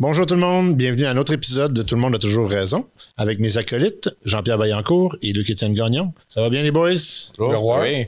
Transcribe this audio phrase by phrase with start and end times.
[0.00, 2.48] Bonjour tout le monde, bienvenue à un autre épisode de Tout le monde a toujours
[2.48, 2.86] raison
[3.18, 6.12] avec mes acolytes Jean-Pierre Vaillancourt et Luc-Étienne Gagnon.
[6.28, 6.94] Ça va bien les boys?
[7.38, 8.06] Oui.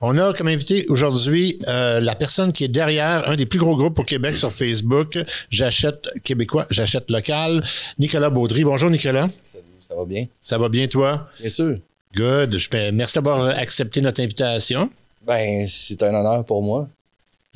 [0.00, 3.76] On a comme invité aujourd'hui euh, la personne qui est derrière un des plus gros
[3.76, 5.16] groupes au Québec sur Facebook,
[5.50, 7.62] J'achète québécois, j'achète local,
[7.98, 8.64] Nicolas Baudry.
[8.64, 9.28] Bonjour Nicolas.
[9.52, 10.26] Salut, ça va bien?
[10.40, 11.28] Ça va bien toi?
[11.40, 11.76] Bien sûr.
[12.16, 12.56] Good.
[12.58, 14.90] Je- Merci d'avoir accepté notre invitation.
[15.26, 16.88] Ben, c'est un honneur pour moi.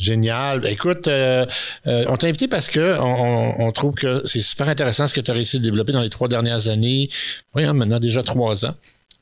[0.02, 0.66] Génial.
[0.66, 1.46] Écoute, euh,
[1.86, 5.30] euh, on t'a invité parce que on, trouve que c'est super intéressant ce que tu
[5.30, 7.08] as réussi à développer dans les trois dernières années.
[7.54, 8.74] Oui, hein, maintenant déjà trois ans.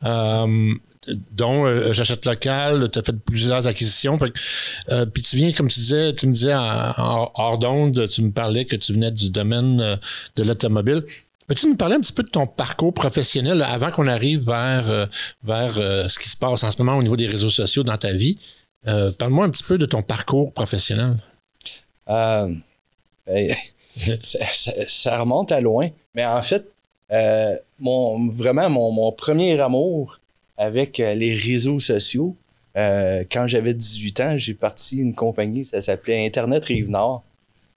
[0.04, 0.72] Euh,
[1.32, 4.16] dont j'achète local, tu as fait plusieurs acquisitions.
[4.16, 8.64] Puis tu viens, comme tu disais, tu me disais en, hors d'onde, tu me parlais
[8.64, 9.98] que tu venais du domaine
[10.36, 11.04] de l'automobile.
[11.46, 15.08] Peux-tu nous parler un petit peu de ton parcours professionnel avant qu'on arrive vers,
[15.44, 18.12] vers ce qui se passe en ce moment au niveau des réseaux sociaux dans ta
[18.12, 18.38] vie?
[18.86, 21.16] Euh, Parle-moi un petit peu de ton parcours professionnel.
[22.08, 22.52] Euh,
[23.26, 23.54] ben,
[24.22, 25.88] ça, ça- ça remonte à loin.
[26.14, 26.64] Mais en fait,
[27.12, 30.18] euh, mon, vraiment, mon, mon premier amour
[30.56, 32.36] avec les réseaux sociaux,
[32.74, 37.22] quand j'avais 18 ans, j'ai parti une compagnie, ça s'appelait Internet Rive-Nord.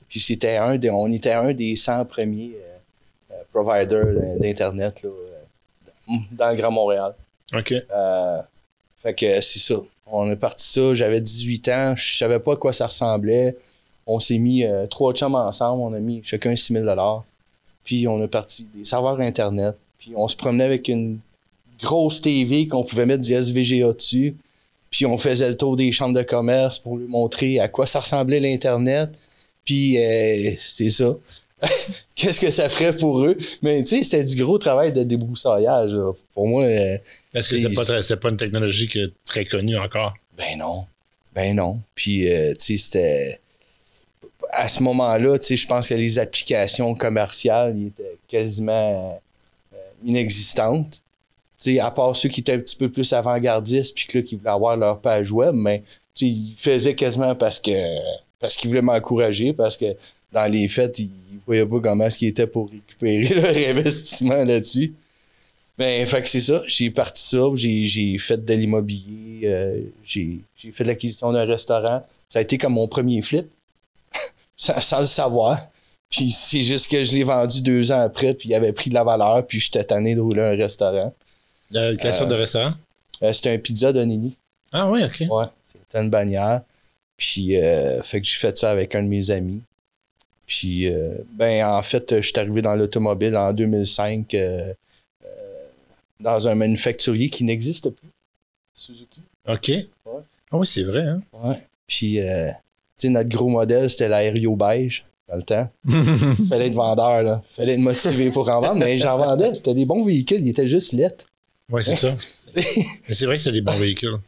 [0.10, 2.52] Puis c'était un des, on était un des 100 premiers
[3.52, 4.06] providers
[4.40, 5.08] d'Internet
[6.34, 7.14] dans le Grand Montréal.
[7.54, 7.74] OK.
[9.02, 9.76] Fait que c'est ça.
[10.16, 13.58] On est parti ça, j'avais 18 ans, je savais pas à quoi ça ressemblait.
[14.06, 16.86] On s'est mis euh, trois chums ensemble, on a mis chacun 6 000
[17.84, 19.76] Puis on a parti des serveurs Internet.
[19.98, 21.18] Puis on se promenait avec une
[21.82, 24.36] grosse TV qu'on pouvait mettre du SVGA dessus.
[24.92, 28.00] Puis on faisait le tour des chambres de commerce pour lui montrer à quoi ça
[28.00, 29.10] ressemblait l'Internet.
[29.66, 31.16] Puis euh, c'est ça.
[32.16, 33.38] Qu'est-ce que ça ferait pour eux?
[33.62, 35.92] Mais tu sais, c'était du gros travail de débroussaillage.
[35.92, 36.12] là.
[36.34, 36.98] Pour moi, euh,
[37.34, 40.14] Est-ce que C'est- pas, très- pas une technologie qui est très connue encore?
[40.38, 40.86] Ben non.
[41.34, 41.80] Ben non.
[41.96, 43.40] Puis, euh, tu sais, c'était.
[44.52, 49.20] À ce moment-là, tu sais, je pense que les applications commerciales ils étaient quasiment
[49.74, 51.02] euh, inexistantes.
[51.60, 54.24] Tu sais, à part ceux qui étaient un petit peu plus avant-gardistes, puis que là,
[54.24, 55.82] qui voulaient avoir leur page web, mais
[56.14, 57.72] tu sais, ils faisaient quasiment parce que
[58.40, 59.86] parce qu'ils voulaient m'encourager, parce que
[60.34, 61.12] dans les faits, ils
[61.46, 64.94] voyaient pas comment ce qui était pour récupérer leur investissement là-dessus.
[65.78, 66.62] Ben, fait que c'est ça.
[66.68, 72.06] J'ai parti ça, j'ai, fait de l'immobilier, euh, j'ai, fait l'acquisition d'un restaurant.
[72.30, 73.48] Ça a été comme mon premier flip,
[74.58, 75.60] sans, sans le savoir.
[76.10, 78.94] Puis c'est juste que je l'ai vendu deux ans après, puis il avait pris de
[78.94, 81.12] la valeur, puis j'étais tanné de rouler un restaurant.
[81.76, 82.74] Euh, quelle sorte de restaurant?
[83.24, 84.38] Euh, c'était un pizza de Nini.
[84.72, 85.24] Ah oui, OK.
[85.30, 86.62] Ouais, c'était une bannière.
[87.18, 89.62] Puis, euh, fait que j'ai fait ça avec un de mes amis.
[90.46, 94.74] Puis, euh, ben, en fait, je suis arrivé dans l'automobile en 2005 euh,
[95.24, 95.28] euh,
[96.20, 98.10] dans un manufacturier qui n'existe plus.
[98.76, 99.22] Suzuki.
[99.48, 99.72] OK.
[100.06, 101.22] Ah oui, c'est vrai, hein?
[101.34, 101.62] Ouais.
[101.88, 102.22] Puis, tu
[102.98, 105.70] sais, notre gros modèle, c'était l'Aério beige dans le temps.
[106.50, 107.44] Fallait être vendeur, là.
[107.50, 109.56] Fallait être motivé pour en vendre, mais j'en vendais.
[109.56, 111.26] C'était des bons véhicules, ils étaient juste lettres.
[111.72, 112.16] oui, c'est ça.
[113.10, 114.20] C'est vrai que c'est des bons véhicules.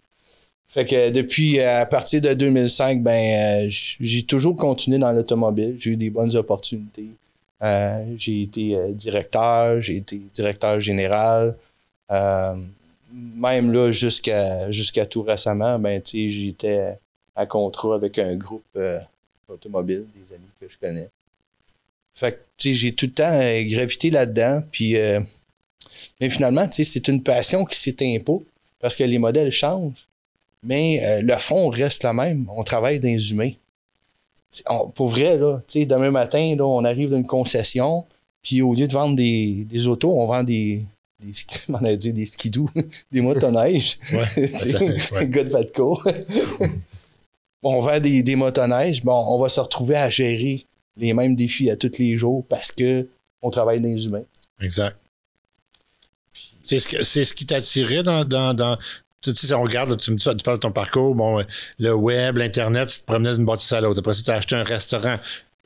[0.75, 5.75] Fait que depuis, euh, à partir de 2005, ben, euh, j'ai toujours continué dans l'automobile.
[5.77, 7.07] J'ai eu des bonnes opportunités.
[7.63, 11.55] Euh, j'ai été directeur, j'ai été directeur général.
[12.11, 16.97] Même là, jusqu'à tout récemment, ben, j'étais
[17.37, 18.77] à contrat avec un groupe
[19.47, 21.07] automobile, des amis que je connais.
[22.15, 24.61] Fait que, j'ai tout le temps gravité là-dedans.
[24.73, 24.95] Puis,
[26.19, 28.39] mais finalement, c'est une passion qui s'éteint pas
[28.81, 30.05] parce que les modèles changent
[30.65, 32.49] mais euh, le fond reste le même.
[32.55, 33.51] On travaille dans les humains.
[34.69, 38.05] On- pour vrai, là, demain matin, là, on arrive dans une concession,
[38.41, 40.81] puis au lieu de vendre des, des autos, on vend des.
[41.19, 41.31] des
[41.69, 42.69] on a dit des skidoo,
[43.11, 43.97] des motoneiges.
[44.11, 44.47] Ouais.
[44.47, 45.49] Ça, gars de
[47.63, 49.03] on vend des, des motoneiges.
[49.03, 50.65] Bon, on va se retrouver à gérer
[50.97, 53.07] les mêmes défis à tous les jours parce que
[53.41, 54.23] on travaille dans les humains.
[54.61, 54.95] Exact.
[56.63, 58.77] C'est ce, que- c'est ce qui t'attirait dans, dans, dans-
[59.21, 61.43] Tu sais, si on regarde, tu me dis, tu parles de ton parcours, bon, euh,
[61.79, 63.99] le web, l'Internet, tu te promenais d'une bâtisse à l'autre.
[63.99, 65.17] Après ça, tu as acheté un restaurant.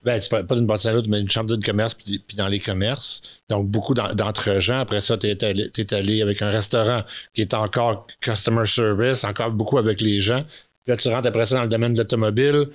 [0.01, 2.48] Ben, tu pas d'une bâtisse à l'autre, mais une chambre de commerce, puis, puis dans
[2.48, 3.22] les commerces.
[3.50, 4.80] Donc, beaucoup d'en- d'entre-gens.
[4.80, 7.04] Après ça, tu es allé, avec un restaurant
[7.34, 10.44] qui est encore customer service, encore beaucoup avec les gens.
[10.86, 12.68] Puis là, tu rentres après ça dans le domaine de l'automobile.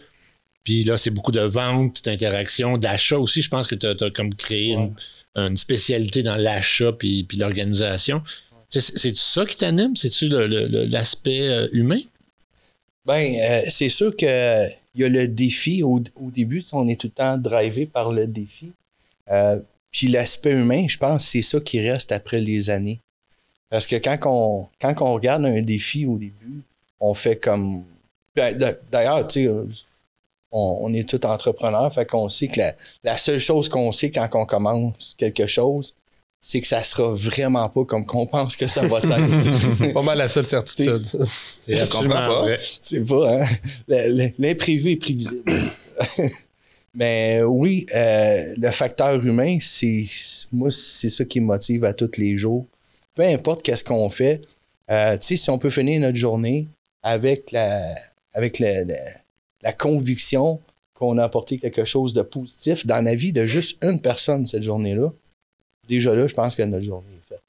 [0.65, 3.41] Puis là, c'est beaucoup de vente, d'interaction, d'achat aussi.
[3.41, 4.95] Je pense que tu as, comme créé une,
[5.35, 8.23] une spécialité dans l'achat puis, puis l'organisation.
[8.81, 9.97] C'est ça qui t'anime?
[9.97, 12.01] C'est-tu l'aspect euh, humain?
[13.05, 15.83] Ben, euh, c'est sûr que il y a le défi.
[15.83, 18.73] Au, au début, on est tout le temps drivé par le défi.
[19.31, 19.61] Euh,
[19.91, 23.01] puis l'aspect humain, je pense, c'est ça qui reste après les années.
[23.71, 24.69] Parce que quand on,
[25.15, 26.63] regarde un défi au début,
[27.01, 27.85] on fait comme.
[28.37, 29.51] Ben, d'a- D'ailleurs, tu sais,
[30.55, 32.61] on, est tous entrepreneurs, fait qu'on sait que
[33.03, 35.95] la, seule chose qu'on sait quand on commence quelque chose,
[36.47, 39.93] c'est que ça sera vraiment pas comme qu'on pense que ça va être.
[39.95, 41.03] pas mal la seule certitude.
[41.25, 42.47] C'est absolument pas.
[42.83, 43.47] C'est pas, hein?
[44.39, 45.51] L'imprévu est prévisible.
[46.95, 50.05] Mais oui, euh, le facteur humain, c'est
[50.53, 52.67] moi, c'est ça qui me motive à tous les jours.
[53.15, 54.43] Peu importe qu'est-ce qu'on fait,
[54.91, 56.69] euh, tu sais, si on peut finir notre journée
[57.03, 57.95] avec la,
[58.35, 60.61] avec la, conviction
[60.93, 64.63] qu'on a apporté quelque chose de positif dans la vie de juste une personne cette
[64.63, 65.09] journée-là,
[65.89, 67.43] déjà là, je pense que notre journée est faite.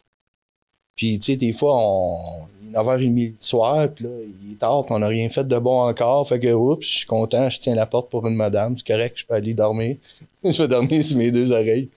[0.95, 4.11] Puis, tu sais, des fois, on, est 9h30 le soir, puis là,
[4.43, 6.27] il est tard, puis on n'a rien fait de bon encore.
[6.27, 9.17] Fait que, oups, je suis content, je tiens la porte pour une madame, c'est correct,
[9.17, 9.97] je peux aller dormir.
[10.43, 11.89] je vais dormir sur mes deux oreilles.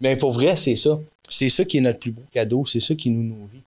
[0.00, 0.98] Mais pour vrai, c'est ça.
[1.28, 3.62] C'est ça qui est notre plus beau cadeau, c'est ça qui nous nourrit.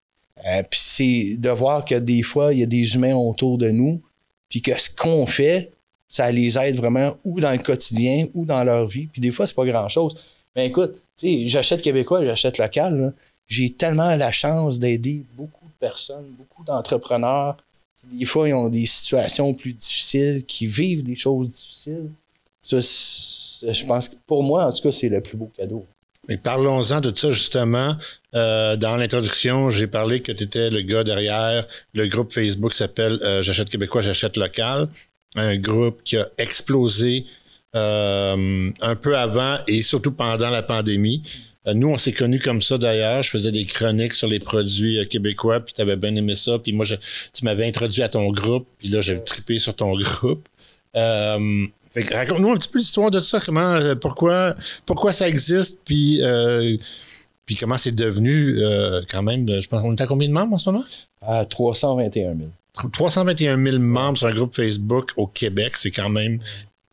[0.46, 3.70] Euh, puis c'est de voir que des fois, il y a des humains autour de
[3.70, 4.00] nous,
[4.48, 5.70] puis que ce qu'on fait,
[6.08, 9.06] ça les aide vraiment ou dans le quotidien ou dans leur vie.
[9.06, 10.16] Puis des fois, c'est pas grand-chose.
[10.54, 13.14] Mais écoute, j'achète québécois, j'achète local.
[13.46, 17.56] J'ai tellement la chance d'aider beaucoup de personnes, beaucoup d'entrepreneurs
[18.00, 22.10] qui, des fois, ils ont des situations plus difficiles, qui vivent des choses difficiles.
[22.62, 25.84] Ça, je pense que pour moi, en tout cas, c'est le plus beau cadeau.
[26.28, 27.96] Mais parlons-en de ça justement.
[28.34, 33.18] Euh, dans l'introduction, j'ai parlé que tu étais le gars derrière le groupe Facebook s'appelle
[33.22, 34.88] euh, J'achète québécois, j'achète local.
[35.36, 37.26] Un groupe qui a explosé
[37.74, 41.22] euh, un peu avant et surtout pendant la pandémie.
[41.66, 43.22] nous, on s'est connus comme ça d'ailleurs.
[43.22, 46.58] Je faisais des chroniques sur les produits québécois, puis tu avais bien aimé ça.
[46.58, 50.48] Puis moi, tu m'avais introduit à ton groupe, puis là, j'ai trippé sur ton groupe.
[51.96, 54.54] Raconte-nous un petit peu l'histoire de ça, comment, euh, pourquoi,
[54.84, 56.76] pourquoi ça existe, puis, euh,
[57.46, 60.54] puis comment c'est devenu euh, quand même, je pense qu'on est à combien de membres
[60.54, 60.84] en ce moment?
[61.22, 62.48] À 321 000.
[62.92, 66.40] 321 000 membres sur un groupe Facebook au Québec, c'est quand même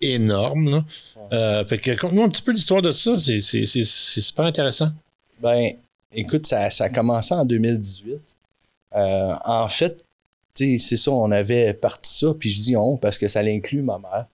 [0.02, 0.84] énorme.
[1.32, 1.66] Là.
[1.66, 4.90] fait que, raconte-nous un petit peu l'histoire de ça, c'est, super intéressant.
[5.42, 5.72] Ben,
[6.14, 8.20] écoute, ça, ça a commencé en 2018.
[8.94, 10.06] en fait,
[10.56, 14.00] c'est ça, on avait parti ça, puis je dis on parce que ça l'inclut ma
[14.00, 14.26] mère.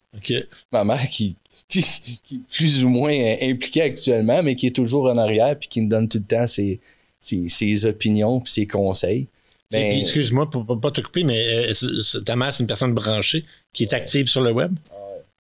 [0.72, 1.36] Ma mère qui,
[1.69, 5.81] qui, est plus ou moins impliquée actuellement, mais qui est toujours en arrière puis qui
[5.81, 6.80] me donne tout le temps ses,
[7.19, 9.28] ses, opinions puis ses conseils.
[9.69, 13.44] Ben, excuse-moi pour ne pas te couper, mais euh, ta mère, c'est une personne branchée
[13.74, 14.74] qui est active sur le web?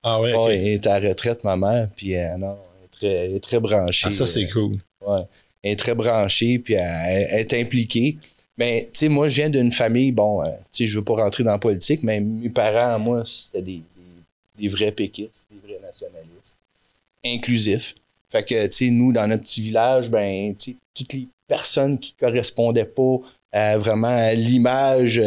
[0.07, 2.55] Ah ouais, Elle est à retraite, ma mère, puis euh, non,
[3.01, 4.05] elle est, très, branchée.
[4.07, 4.77] Ah, ça, c'est euh, cool.
[5.01, 5.21] Ouais.
[5.63, 8.17] Elle est très branchée, puis elle, est impliquée.
[8.55, 11.43] Mais, tu sais, moi, je viens d'une famille, bon, tu sais, je veux pas rentrer
[11.43, 13.81] dans la politique, mais mes parents, moi, c'était des,
[14.59, 16.59] des vrais péquistes, des vrais nationalistes,
[17.25, 17.95] inclusifs.
[18.29, 21.97] Fait que, tu sais, nous, dans notre petit village, ben, tu sais, toutes les personnes
[21.97, 23.17] qui correspondaient pas
[23.51, 25.19] à vraiment à l'image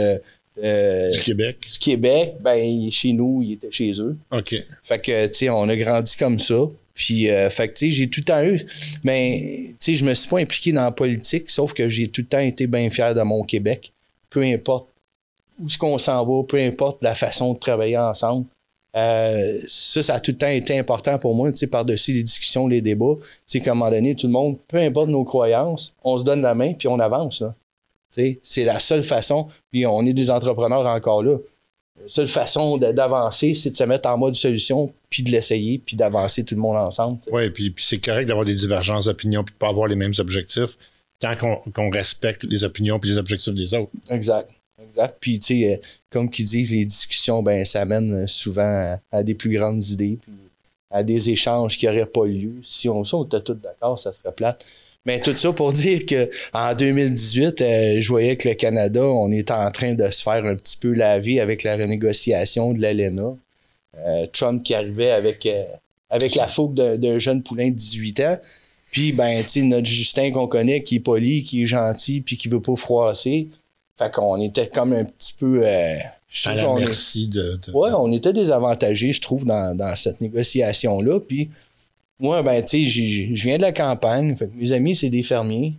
[0.63, 1.57] euh, du Québec.
[1.71, 4.17] Du Québec, ben, chez nous, ils étaient chez eux.
[4.31, 4.55] OK.
[4.83, 6.69] Fait que, tu sais, on a grandi comme ça.
[6.95, 8.61] Puis, euh, fait que, tu sais, j'ai tout le temps eu.
[9.05, 12.23] Mais, tu sais, je me suis pas impliqué dans la politique, sauf que j'ai tout
[12.23, 13.93] le temps été bien fier de mon Québec.
[14.31, 14.89] Peu importe
[15.61, 18.47] où ce qu'on s'en va, peu importe la façon de travailler ensemble.
[18.97, 22.23] Euh, ça, ça a tout le temps été important pour moi, tu sais, par-dessus les
[22.23, 23.17] discussions, les débats.
[23.19, 26.25] Tu sais, qu'à un moment donné, tout le monde, peu importe nos croyances, on se
[26.25, 27.45] donne la main puis on avance, sais,
[28.11, 31.37] c'est la seule façon, puis on est des entrepreneurs encore là.
[32.01, 35.97] La seule façon d'avancer, c'est de se mettre en mode solution, puis de l'essayer, puis
[35.97, 37.19] d'avancer tout le monde ensemble.
[37.33, 40.15] Oui, puis, puis c'est correct d'avoir des divergences d'opinion, puis de pas avoir les mêmes
[40.19, 40.77] objectifs,
[41.19, 43.91] tant qu'on respecte les opinions puis les objectifs des autres.
[44.11, 44.49] Exact.
[44.81, 45.17] Exact.
[45.21, 45.77] Puis, tu sais, euh,
[46.11, 50.33] comme qu'ils disent, les discussions, ben, ça mène souvent à, des plus grandes idées, puis
[50.91, 52.55] à des échanges qui n'auraient pas lieu.
[52.63, 54.65] Si on, on était tous d'accord, ça serait plate.
[55.07, 59.31] Mais tout ça pour dire que en 2018, euh, je voyais que le Canada, on
[59.33, 63.37] était en train de se faire un petit peu laver avec la renégociation de l'ALENA.
[63.99, 65.49] Euh, Trump qui arrivait avec,
[66.11, 68.39] avec la fougue d'un jeune poulain de 18 ans.
[68.91, 72.37] Puis, ben, tu sais, notre Justin qu'on connaît, qui est poli, qui est gentil, puis
[72.37, 73.49] qui veut pas froisser,
[73.99, 75.63] fait qu'on était comme un petit peu.
[75.65, 75.99] Euh,
[76.45, 81.21] à la merci de, Ouais, on était désavantagés, je trouve, dans, cette négociation-là.
[81.21, 81.51] Puis
[82.21, 84.37] moi, ben, tu sais, je viens de la campagne.
[84.55, 85.75] Mes amis, c'est des fermiers.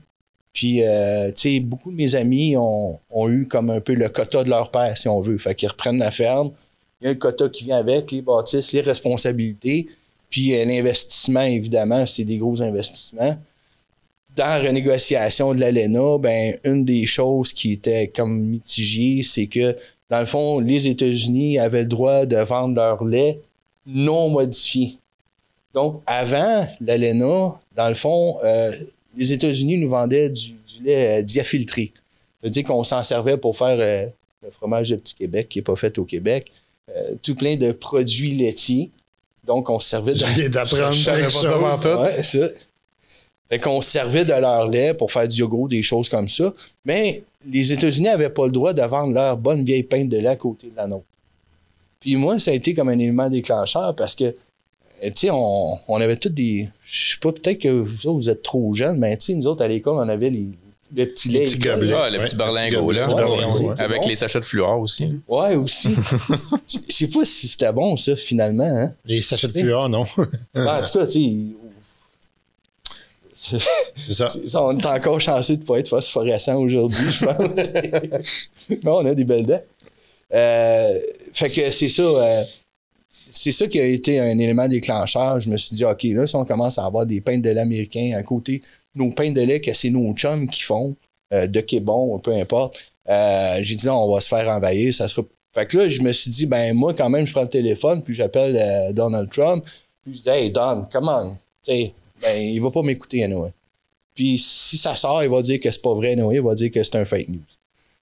[0.53, 4.43] Puis, euh, tu sais, beaucoup de mes amis ont, eu comme un peu le quota
[4.43, 5.37] de leur père, si on veut.
[5.37, 6.51] Fait qu'ils reprennent la ferme.
[7.01, 9.87] Il y a le quota qui vient avec, les bâtisses, les responsabilités.
[10.29, 13.37] Puis euh, l'investissement, évidemment, c'est des gros investissements
[14.39, 19.75] dans la renégociation de l'ALENA, ben, une des choses qui était comme mitigée, c'est que,
[20.09, 23.41] dans le fond, les États-Unis avaient le droit de vendre leur lait
[23.85, 24.97] non modifié.
[25.73, 28.75] Donc, avant l'ALENA, dans le fond, euh,
[29.15, 31.91] les États-Unis nous vendaient du, lait euh, diafiltré.
[31.95, 34.07] Ça veut dire qu'on s'en servait pour faire euh,
[34.43, 36.51] le fromage de Petit Québec qui n'est pas fait au Québec.
[37.21, 38.89] tout plein de produits laitiers.
[39.45, 40.25] Donc, on servait de...
[40.25, 41.85] Viens d'apprendre quelque chose.
[41.85, 42.49] Ouais, ça.
[43.49, 46.53] Fait qu'on servait de leur lait pour faire du yogourt, des choses comme ça.
[46.85, 50.29] Mais les États-Unis n'avaient pas le droit de vendre leur bonne vieille pinte de lait
[50.29, 51.05] à côté de la nôtre.
[51.99, 54.35] Puis moi, ça a été comme un élément déclencheur parce que,
[55.03, 56.69] tu sais, on, on avait tous des.
[56.85, 59.47] Je sais pas, peut-être que vous autres, vous êtes trop jeunes, mais tu sais, nous
[59.47, 60.49] autres, à l'école, on avait les,
[60.95, 61.45] le petit Les lait.
[61.45, 61.73] petits école.
[61.75, 61.93] gobelets.
[61.93, 63.05] Ah, le petit berlingot, là.
[63.07, 63.65] Le Ouais, berlingot, ouais.
[63.67, 63.75] ouais.
[63.79, 64.07] Avec Bon.
[64.07, 65.07] les sachets de fluor aussi.
[65.27, 65.89] Ouais, aussi.
[66.67, 68.63] Je sais pas si c'était bon, ça, finalement.
[68.63, 68.93] Hein?
[69.05, 70.03] Les sachets de fluor, non.
[70.53, 71.29] Ben, en tout cas, tu sais.
[73.33, 73.57] c'est-
[73.97, 74.29] C'est ça.
[74.29, 78.49] C'est ça, on est encore chanceux de ne pas être phosphorescent aujourd'hui, je pense.
[78.83, 79.61] non, on a des belles dents.
[80.33, 80.99] Euh,
[81.33, 82.01] fait que c'est ça.
[82.03, 82.43] euh,
[83.29, 85.39] c'est ça qui a été un élément déclencheur.
[85.39, 87.59] Je me suis dit, OK, là, si on commence à avoir des pains de lait
[87.59, 88.61] américains à côté,
[88.95, 90.95] nos pains de lait que c'est nos chums qui font,
[91.33, 95.07] euh, de Québon, peu importe, euh, j'ai dit, non, on va se faire envahir, ça
[95.07, 95.23] sera.
[95.53, 98.03] Fait que là, je me suis dit, ben, moi, quand même, je prends le téléphone,
[98.03, 99.63] puis j'appelle euh, Donald Trump,
[100.03, 101.37] puis je dis, hey, Don, come on.
[101.63, 103.51] Tu sais, ben, il va pas m'écouter, anyway.
[104.15, 106.71] Puis si ça sort, il va dire que c'est pas vrai, anyway, il va dire
[106.71, 107.39] que c'est un fake news.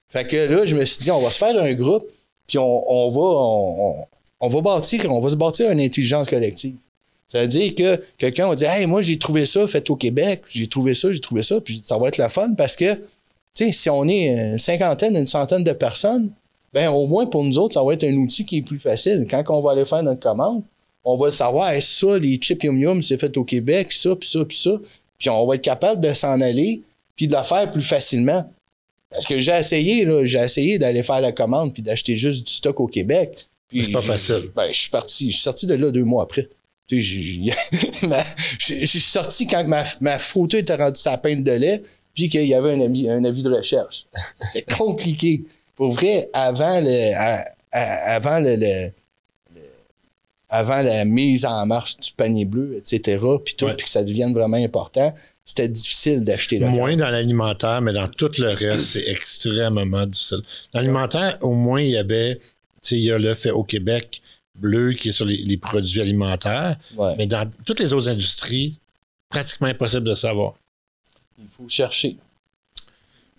[0.10, 2.04] Fait que là, je me suis dit, on va se faire un groupe,
[2.48, 4.08] puis on, on va, on,
[4.40, 6.76] on- va bâtir, on va se bâtir une intelligence collective.
[7.28, 10.44] Ça veut dire que quelqu'un va dire, hey, moi, j'ai trouvé ça fait au Québec,
[10.48, 13.02] j'ai trouvé ça, j'ai trouvé ça, puis ça va être la fun parce que, tu
[13.54, 16.32] sais, si on est une cinquantaine, une centaine de personnes,
[16.74, 19.26] ben au moins pour nous autres, ça va être un outil qui est plus facile.
[19.30, 20.64] Quand on va aller faire notre commande,
[21.04, 24.16] on va le savoir, Hey, ça, les chips yum yum, c'est fait au Québec, ça,
[24.16, 24.72] puis ça, puis ça.
[25.18, 26.82] Puis on va être capable de s'en aller,
[27.16, 28.50] puis de la faire plus facilement.
[29.10, 32.54] Parce que j'ai essayé, là, j'ai essayé d'aller faire la commande puis d'acheter juste du
[32.54, 33.48] stock au Québec.
[33.72, 34.50] C'est pas facile.
[34.56, 35.28] Ben, je suis parti.
[35.32, 36.48] Je suis sorti de là deux mois après.
[36.88, 37.54] Tu sais, j'ai-
[38.02, 38.24] j'ai- ma-
[38.60, 41.84] Je suis sorti quand ma, ma photo était rendue sa peinte de lait,
[42.16, 44.06] puis qu'il y avait un, ami, un avis de recherche.
[44.54, 45.44] C'était compliqué.
[45.76, 48.92] Pour vrai, avant le, à- à- avant le, le-
[49.54, 49.62] le-
[50.50, 53.74] avant la mise en marche du panier bleu, etc., puis tout, Ouais.
[53.76, 58.08] puis que ça devienne vraiment important, c'était difficile d'acheter le Moins dans l'alimentaire, mais dans
[58.08, 60.40] tout le reste, c'est extrêmement difficile.
[60.74, 62.40] Dans l'alimentaire, au moins, il y avait,
[62.92, 64.22] il y a le fait au Québec
[64.56, 67.16] bleu qui est sur les, les produits alimentaires, Ouais.
[67.18, 68.80] mais dans toutes les autres industries,
[69.30, 70.54] pratiquement impossible de savoir.
[71.40, 72.18] Il faut chercher.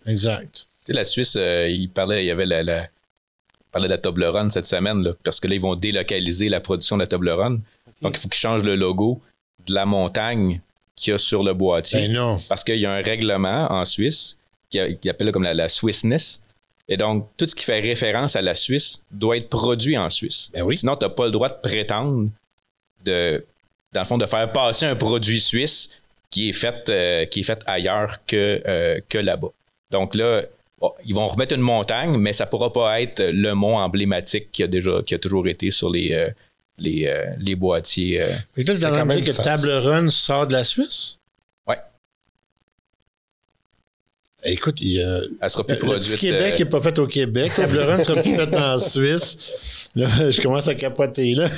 [0.07, 0.67] Exact.
[0.87, 3.93] Tu sais, la Suisse, euh, il parlait, il y avait la, la- il parlait de
[3.93, 7.07] la Toblerone cette semaine, là, parce que là, ils vont délocaliser la production de la
[7.07, 7.61] Toblerone.
[8.01, 9.21] Donc, il faut qu'ils changent le logo
[9.67, 10.61] de la montagne
[10.97, 12.01] qu'il y a sur le boîtier.
[12.09, 12.41] Ben non.
[12.49, 14.39] parce qu'il y a un règlement en Suisse
[14.71, 14.79] qui
[15.09, 16.43] appelle comme la, la Swissness.
[16.89, 20.51] Et donc, tout ce qui fait référence à la Suisse doit être produit en Suisse.
[20.55, 20.77] Ben oui.
[20.77, 22.31] Sinon, tu n'as pas le droit de prétendre
[23.05, 23.45] de,
[23.93, 25.91] dans le fond, de faire passer un produit suisse
[26.31, 29.49] qui est fait, euh, qui est fait ailleurs que, euh, que là-bas.
[29.91, 30.43] Donc là,
[30.81, 34.63] bon, ils vont remettre une montagne, mais ça pourra pas être le mont emblématique qui
[34.63, 36.31] a déjà, qui a toujours été sur les, euh,
[36.79, 38.23] les, euh, les boîtiers.
[38.23, 38.29] euh.
[38.55, 39.43] Fait que là, tu quand as même dire que.
[39.43, 41.19] Table Run sort de la Suisse?
[41.67, 41.79] Ouais.
[41.79, 41.81] Eh,
[44.53, 45.21] Écoute, il a.
[45.41, 46.17] Elle sera plus Le petit produite.
[46.17, 47.53] Québec euh, n'est pas fait au Québec.
[47.55, 49.89] Table Run sera plus fait en Suisse.
[49.95, 51.49] Là, je commence à capoter, là.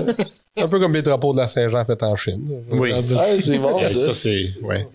[0.56, 2.46] Un peu comme les drapeaux de la Saint-Jean faits en Chine.
[2.70, 2.92] Oui.
[2.92, 3.02] Ouais,
[3.42, 3.88] c'est bon, ça.
[3.94, 4.46] ça, c'est.
[4.62, 4.86] Ouais.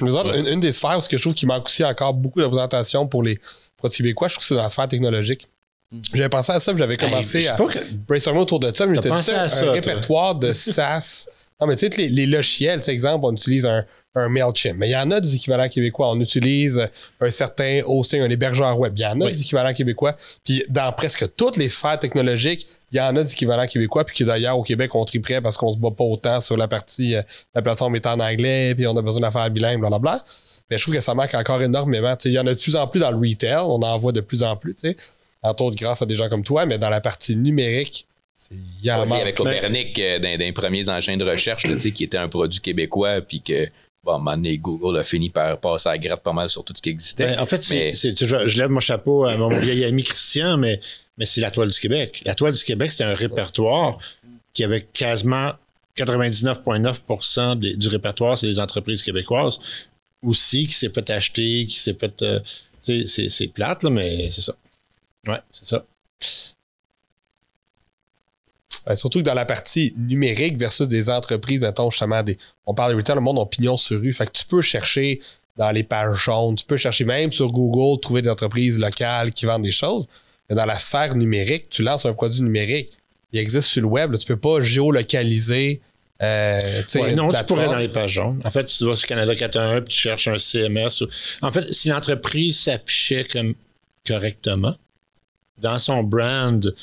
[0.00, 2.40] Nous autres, une, une des sphères, ce que je trouve qui manque aussi encore beaucoup
[2.40, 3.38] de représentation pour les
[3.76, 5.46] produits québécois, je trouve que c'est dans la sphère technologique.
[6.12, 8.72] J'avais pensé à ça, puis j'avais commencé Hey, je sais à que- brainstormer autour de
[8.74, 9.72] ça, mais j'étais pensé dit, à un ça, toi?
[9.74, 11.28] répertoire de SaaS.
[11.60, 13.84] Non, mais tu sais, les, les logiciels, tu sais, exemple, on utilise un,
[14.16, 16.10] un MailChimp, mais il y en a des équivalents québécois.
[16.10, 16.88] On utilise
[17.20, 18.92] un certain hosting, un hébergeur web.
[18.96, 19.32] Il y en a Oui.
[19.32, 20.16] des équivalents québécois.
[20.44, 24.04] Puis dans presque toutes les sphères technologiques, il y en a des équivalents québécois.
[24.04, 26.66] Puis que d'ailleurs, au Québec, on triperait parce qu'on se bat pas autant sur la
[26.68, 27.22] partie, euh,
[27.54, 30.24] la plateforme est en anglais, puis on a besoin d'affaires bilingues, blablabla.
[30.70, 32.16] Mais je trouve que ça manque encore énormément.
[32.16, 33.58] Tu sais, il y en a de plus en plus dans le retail.
[33.64, 34.96] On en voit de plus en plus, tu sais.
[35.42, 38.06] Entre autres, grâce à des gens comme toi, mais dans la partie numérique,
[38.50, 41.92] il y Ouais, avec Copernic, euh, d'un des premiers engins de recherche, là, tu sais,
[41.92, 43.66] qui était un produit québécois, puis que,
[44.02, 46.48] bon, à un moment donné, Google a fini par passer à la gratte pas mal
[46.48, 47.36] sur tout ce qui existait.
[47.36, 50.80] Ben, en fait, je, je lève mon chapeau à mon vieil ami Christian, mais,
[51.16, 52.22] mais c'est la toile du Québec.
[52.24, 53.98] La toile du Québec, c'était un répertoire
[54.52, 55.52] qui avait quasiment
[55.96, 59.58] 99,9 des- du répertoire, c'est des entreprises québécoises
[60.22, 62.22] aussi qui s'est fait acheter, qui s'est fait.
[62.22, 62.40] euh,
[62.82, 64.54] tu sais, c'est, c'est plate, là, mais c'est ça.
[65.26, 65.84] Ouais, c'est ça.
[68.88, 72.36] Euh, surtout que dans la partie numérique versus des entreprises, mettons justement, des,
[72.66, 74.12] on parle de retail, le monde ont pignon sur rue.
[74.12, 75.20] Fait que tu peux chercher
[75.56, 79.46] dans les pages jaunes, tu peux chercher même sur Google, trouver des entreprises locales qui
[79.46, 80.06] vendent des choses.
[80.50, 82.90] Mais dans la sphère numérique, tu lances un produit numérique.
[83.32, 85.80] Il existe sur le web, là, tu peux pas géolocaliser.
[86.22, 88.40] Euh, Ouais, non, tu pourrais dans les pages jaunes.
[88.44, 91.00] En fait, tu vas sur Canada 411 puis tu cherches un CMS.
[91.02, 91.08] ou-
[91.42, 93.54] En fait, si l'entreprise s'affichait comme
[94.06, 94.76] correctement,
[95.58, 96.74] dans son brand,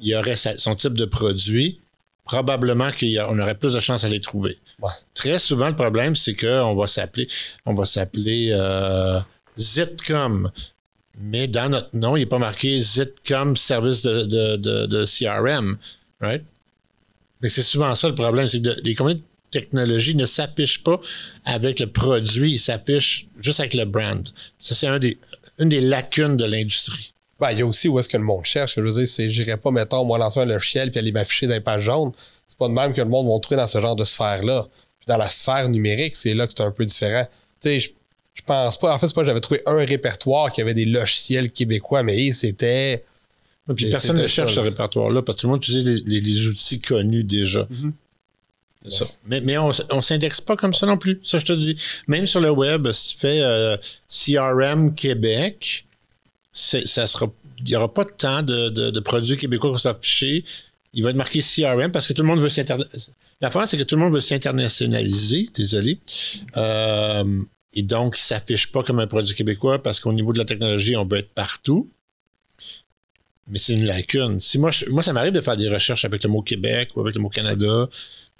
[0.00, 1.80] il y aurait sa- son type de produit,
[2.24, 4.58] probablement qu'on aurait plus de chances à les trouver.
[4.80, 4.90] Ouais.
[5.14, 7.28] Très souvent, le problème, c'est qu'on va s'appeler,
[7.66, 9.20] on va s'appeler euh,
[9.58, 10.50] Zitcom.
[11.20, 15.78] Mais dans notre nom, il n'est pas marqué Zitcom service de, de, de, de CRM.
[16.20, 16.42] Right?
[17.40, 20.82] Mais c'est souvent ça le problème, c'est que de- les compagnies de technologie ne s'affichent
[20.82, 21.00] pas
[21.44, 24.26] avec le produit, ils s'affichent juste avec le brand.
[24.58, 25.18] Ça, c'est un des,
[25.58, 27.13] une des lacunes de l'industrie.
[27.40, 28.76] Ben, il y a aussi où est-ce que le monde cherche.
[28.76, 31.54] Je veux dire, c'est, j'irais pas, mettons, moi, lancer un logiciel puis aller m'afficher dans
[31.54, 32.12] les pages jaunes.
[32.48, 34.66] C'est pas de même que le monde va trouver dans ce genre de sphère-là.
[34.98, 37.26] Puis dans la sphère numérique, c'est là que c'est un peu différent.
[37.60, 37.90] Tu sais, je,
[38.34, 38.94] je pense pas.
[38.94, 42.32] En fait, c'est pas que j'avais trouvé un répertoire qui avait des logiciels québécois, mais
[42.32, 43.04] c'était.
[43.74, 44.70] Puis personne ne cherche ça, ce là.
[44.70, 47.66] répertoire-là parce que tout le monde utilise les, les- les outils connus déjà.
[48.84, 49.06] C'est ça.
[49.26, 51.18] Mais, mais on ne s'indexe pas comme ça non plus.
[51.24, 51.74] Ça, je te dis.
[52.06, 53.76] Même sur le web, si tu fais euh,
[54.08, 55.86] CRM Québec,
[56.54, 57.04] ça.
[57.58, 60.44] Il n'y aura pas tant de, de- de produits québécois qui vont s'afficher.
[60.92, 63.12] Il va être marqué CRM parce que tout le monde veut s'internationaliser.
[63.40, 65.98] L'affaire, c'est que tout le monde veut s'internationaliser, désolé.
[66.56, 67.42] Euh,
[67.74, 70.44] et donc, il ne s'affiche pas comme un produit québécois parce qu'au niveau de la
[70.44, 71.90] technologie, on veut être partout.
[73.48, 74.40] Mais c'est une lacune.
[74.40, 77.14] Si moi, moi, ça m'arrive de faire des recherches avec le mot Québec ou avec
[77.14, 77.88] le mot Canada.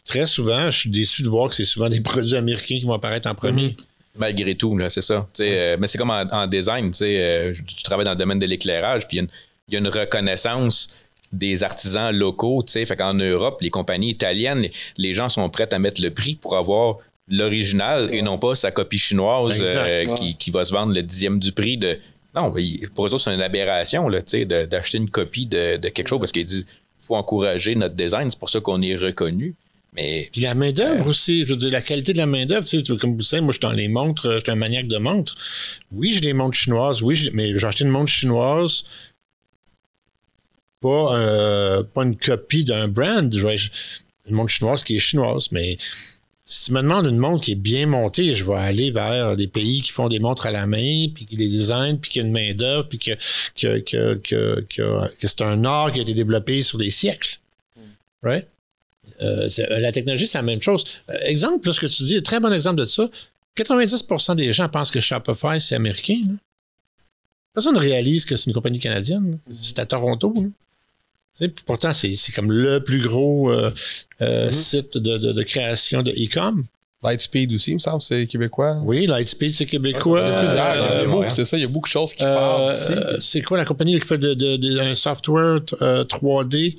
[0.04, 2.94] Très souvent, je suis déçu de voir que c'est souvent des produits américains qui vont
[2.94, 3.76] apparaître en premier.
[4.16, 5.28] Malgré tout, là, c'est ça.
[5.40, 8.46] Euh, mais c'est comme en, en design, euh, je, je travaille dans le domaine de
[8.46, 9.30] l'éclairage, puis il y a une-
[9.68, 10.88] il y, a une reconnaissance
[11.32, 12.84] des artisans locaux, tu sais.
[12.86, 16.34] Fait qu'en Europe, les compagnies italiennes, les, les gens sont prêts à mettre le prix
[16.34, 20.14] pour avoir l'original et non pas sa copie chinoise euh, Ouais.
[20.16, 21.98] qui, qui va se vendre le dixième du prix de.
[22.34, 22.52] Non,
[22.94, 26.32] pour eux autres, c'est une aberration, là, d'acheter une copie de, de quelque chose parce
[26.32, 26.66] qu'ils disent
[27.00, 29.54] faut encourager notre design, c'est pour ça qu'on est reconnu.
[29.94, 32.96] Mais Puis la main-d'œuvre aussi, je veux dire, la qualité de la main-d'œuvre, tu sais,
[32.96, 34.98] comme vous savez, moi, je suis dans les montres, euh, je suis un maniaque de
[34.98, 35.36] montres.
[35.92, 38.84] Oui, j'ai des montres chinoises, oui, mais j'ai acheté une montre chinoise,
[40.80, 43.32] pas, euh, pas une copie d'un brand.
[44.26, 45.76] Une montre chinoise qui est chinoise, mais
[46.46, 49.46] si tu me demandes une montre qui est bien montée, je vais aller vers des
[49.46, 52.22] pays qui font des montres à la main, puis qui les designent, puis qui a
[52.22, 53.12] une main-d'œuvre, puis que,
[53.56, 57.38] que, que, que, que- que c'est un art qui a été développé sur des siècles.
[58.22, 58.46] Right?
[59.22, 60.84] Euh, euh, la technologie, c'est la même chose.
[61.10, 63.08] Euh, exemple, là, ce que tu dis, très bon exemple de ça.
[63.56, 66.18] 90% des gens pensent que Shopify, c'est américain.
[66.26, 66.32] là.
[67.54, 69.30] Personne ne réalise que c'est une compagnie canadienne.
[69.46, 69.54] là.
[69.54, 70.34] C'est à Toronto.
[70.36, 71.46] là.
[71.66, 73.70] Pourtant, c'est comme le plus gros euh,
[74.22, 76.64] euh, site de, de- de création de e-com.
[77.02, 78.80] Lightspeed aussi, il me semble, c'est québécois.
[78.84, 80.20] Oui, Lightspeed, c'est québécois.
[80.20, 82.92] Euh, c'est ça, il y a beaucoup de choses qui partent d'ici.
[83.18, 86.78] c'est quoi la compagnie qui fait de, de- de- un software euh, 3D?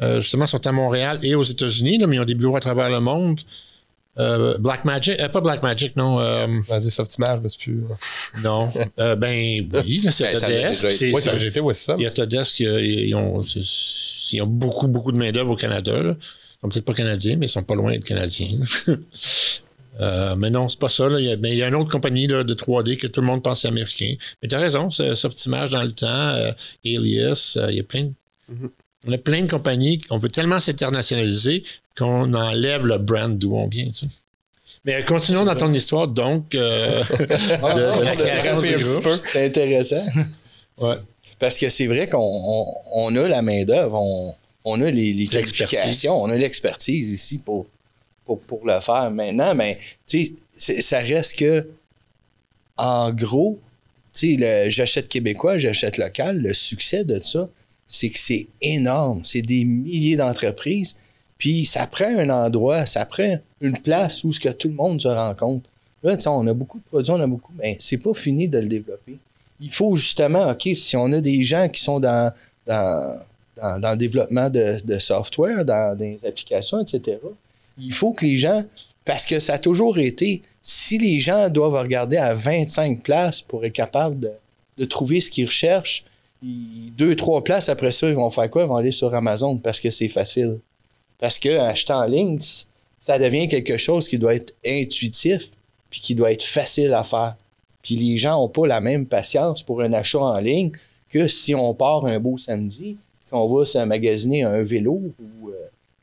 [0.00, 2.60] Euh, justement, ils sont à Montréal et aux États-Unis, mais ils ont des bureaux à
[2.60, 3.40] travers le monde.
[4.18, 6.18] Euh, Black Magic, euh, pas Black Magic, non.
[6.20, 7.82] euh, Vas-y, Softimage, mais c'est plus.
[8.42, 8.72] non.
[8.98, 11.94] Euh, ben oui, c'est Ben, c'est- Oui, ça GT, ouais, c'est ça.
[11.98, 13.60] Il y a Autodesk, euh, ils ont, c'est-
[14.32, 16.02] ils ont beaucoup, beaucoup de main-d'œuvre au Canada.
[16.02, 16.16] là.
[16.20, 18.58] Ils sont peut-être pas canadiens, mais ils sont pas loin d'être canadiens.
[20.00, 21.08] Euh, mais non, c'est pas ça.
[21.08, 21.18] Là.
[21.18, 23.20] Il, y a, mais il y a une autre compagnie là, de 3D que tout
[23.20, 24.14] le monde pense américain.
[24.40, 26.52] Mais tu as raison, c'est Soptimage dans le temps, euh,
[26.86, 28.12] Alias, euh, il y a plein de,
[28.48, 28.70] Mhm.
[29.08, 31.64] On a plein de compagnies, on veut tellement s'internationaliser
[31.96, 33.86] qu'on enlève le brand d'où on vient.
[33.86, 34.06] tu sais.
[34.84, 38.74] Mais euh, continuons dans ton histoire, donc, euh, de, de la Ah, création de- des
[38.74, 39.02] un groupes.
[39.04, 39.16] peu.
[39.32, 40.04] C'est intéressant.
[40.80, 40.94] Ouais.
[41.40, 44.32] Parce que c'est vrai qu'on on, on a la main-d'œuvre, on,
[44.64, 47.66] on a les, les qualifications, on a l'expertise ici pour,
[48.24, 49.10] pour, pour le faire.
[49.10, 49.78] Maintenant, mais
[50.56, 51.66] ça reste que,
[52.76, 53.58] en gros,
[54.68, 57.48] j'achète québécois, j'achète local, le succès de ça,
[57.88, 59.22] c'est que c'est énorme.
[59.24, 60.94] C'est des milliers d'entreprises.
[61.38, 65.00] Puis ça prend un endroit, ça prend une place où ce que tout le monde
[65.00, 65.68] se rencontre.
[66.02, 68.68] Là, on a beaucoup de produits, on a beaucoup, mais c'est pas fini de le
[68.68, 69.16] développer.
[69.60, 72.32] Il faut justement, OK, si on a des gens qui sont dans,
[72.66, 73.18] dans,
[73.56, 77.18] dans, le développement de, de software, dans des applications, etc.,
[77.80, 78.64] il faut que les gens,
[79.04, 83.64] parce que ça a toujours été, si les gens doivent regarder à 25 places pour
[83.64, 84.30] être capables de,
[84.78, 86.04] de trouver ce qu'ils recherchent,
[86.42, 88.62] deux, trois places après ça, ils vont faire quoi?
[88.62, 90.58] Ils vont aller sur Amazon parce que c'est facile.
[91.18, 92.38] Parce que acheter en ligne,
[93.00, 95.50] ça devient quelque chose qui doit être intuitif
[95.90, 97.34] puis qui doit être facile à faire.
[97.82, 100.70] Puis les gens n'ont pas la même patience pour un achat en ligne
[101.10, 102.96] que si on part un beau samedi,
[103.30, 105.48] qu'on va se magasiner un vélo ou.
[105.48, 105.52] euh,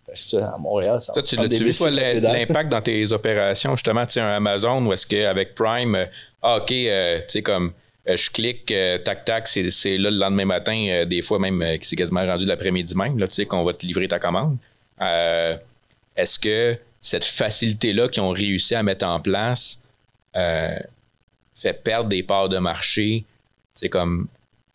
[0.06, 2.22] parce que à Montréal, ça Ça, tu l'as-tu des pédales.
[2.22, 6.06] l'impact dans tes opérations, justement, tu sais, un Amazon, où est-ce qu'avec Prime, euh,
[6.42, 7.72] ah, OK, euh, tu sais, comme
[8.08, 9.64] je clique, euh, tac, tac, c'est,
[9.98, 13.18] là le lendemain matin, euh, des fois même, euh, qui c'est quasiment rendu l'après-midi même,
[13.18, 14.58] là, tu sais, qu'on va te livrer ta commande.
[15.02, 15.58] Euh,
[16.16, 19.82] est-ce que cette facilité-là qu'ils ont réussi à mettre en place
[20.36, 20.78] euh,
[21.56, 23.24] fait perdre des parts de marché,
[23.74, 24.28] c'est comme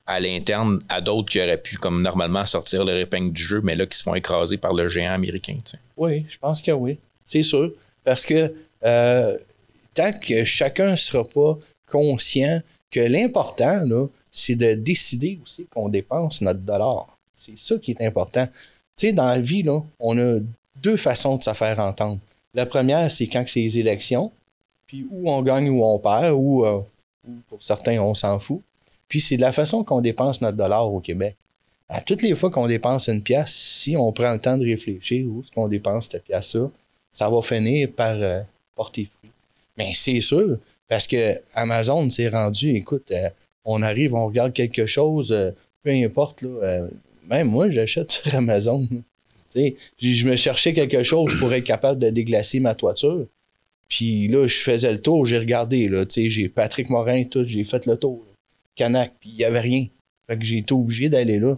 [0.06, 3.76] à l'interne à d'autres qui auraient pu, comme normalement, sortir leur épingle du jeu, mais
[3.76, 5.56] là, qui se font écraser par le géant américain.
[5.64, 5.78] tu sais?
[5.96, 6.98] Oui, je pense que oui.
[7.24, 7.70] C'est sûr.
[8.02, 8.52] Parce que
[8.84, 9.38] euh,
[9.94, 13.84] tant que chacun ne sera pas conscient que l'important,
[14.30, 17.06] c'est de décider aussi qu'on dépense notre dollar.
[17.36, 18.46] C'est ça qui est important.
[18.96, 19.64] Tu sais, dans la vie,
[19.98, 20.40] on a
[20.76, 22.20] deux façons de se faire entendre.
[22.54, 24.32] La première, c'est quand c'est les élections,
[24.86, 26.80] puis où on gagne ou on perd, ou, euh,
[27.26, 28.60] ou pour certains, on s'en fout.
[29.08, 31.36] Puis c'est de la façon qu'on dépense notre dollar au Québec.
[31.88, 35.26] À toutes les fois qu'on dépense une pièce, si on prend le temps de réfléchir
[35.26, 36.68] où est-ce qu'on dépense cette pièce-là,
[37.10, 38.42] ça va finir par euh,
[38.76, 39.30] porter fruit.
[39.76, 40.58] Mais c'est sûr,
[40.90, 43.30] parce que Amazon s'est rendu, écoute, euh,
[43.64, 45.52] on arrive, on regarde quelque chose, euh,
[45.84, 46.88] peu importe, là, euh,
[47.28, 48.88] même moi, j'achète sur Amazon.
[49.54, 53.24] Je me cherchais quelque chose pour être capable de déglacer ma toiture.
[53.88, 57.96] Puis là, je faisais le tour, j'ai regardé, j'ai Patrick Morin, tout, j'ai fait le
[57.96, 58.24] tour.
[58.26, 58.32] là.
[58.74, 59.86] Canac, puis il n'y avait rien.
[60.26, 61.56] Fait que j'ai été obligé d'aller là.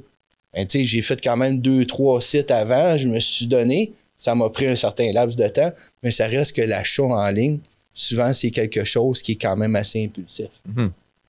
[0.52, 3.92] Ben, j'ai fait quand même deux, trois sites avant, je me suis donné.
[4.18, 7.60] Ça m'a pris un certain laps de temps, mais ça reste que l'achat en ligne,
[7.94, 10.48] souvent, c'est quelque chose qui est quand même assez impulsif.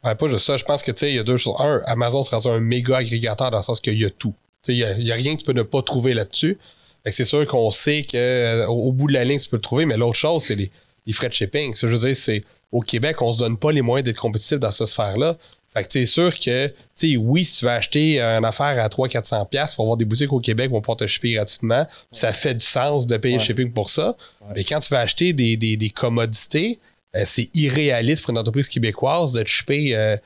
[0.04, 0.58] Ouais, pas juste ça.
[0.58, 1.56] Je pense que, tu sais, il y a deux choses.
[1.60, 4.34] Un, Amazon sera un méga agrégateur dans le sens qu'il y a tout.
[4.68, 6.58] Il y a, rien que tu peux ne pas trouver là-dessus.
[7.06, 9.86] C'est sûr qu'on sait que euh, au, bout de la ligne, tu peux le trouver,
[9.86, 10.72] mais l'autre chose, c'est les,
[11.06, 11.74] les frais de shipping.
[11.74, 14.60] Ça, je veux dire, c'est au Québec, on se donne pas les moyens d'être compétitif
[14.60, 15.38] dans cette sphère-là.
[15.74, 18.88] Fait que c'est sûr que, tu sais, oui, si tu vas acheter une affaire à
[18.88, 21.88] 300-400$, il faut avoir des boutiques au Québec qui vont pouvoir te shipper gratuitement.
[22.12, 24.16] Ça fait du sens de payer le shipping pour ça.
[24.56, 26.80] Mais quand tu vas acheter des, des, des commodités,
[27.16, 30.18] euh, c'est irréaliste pour une entreprise québécoise de te shipper euh,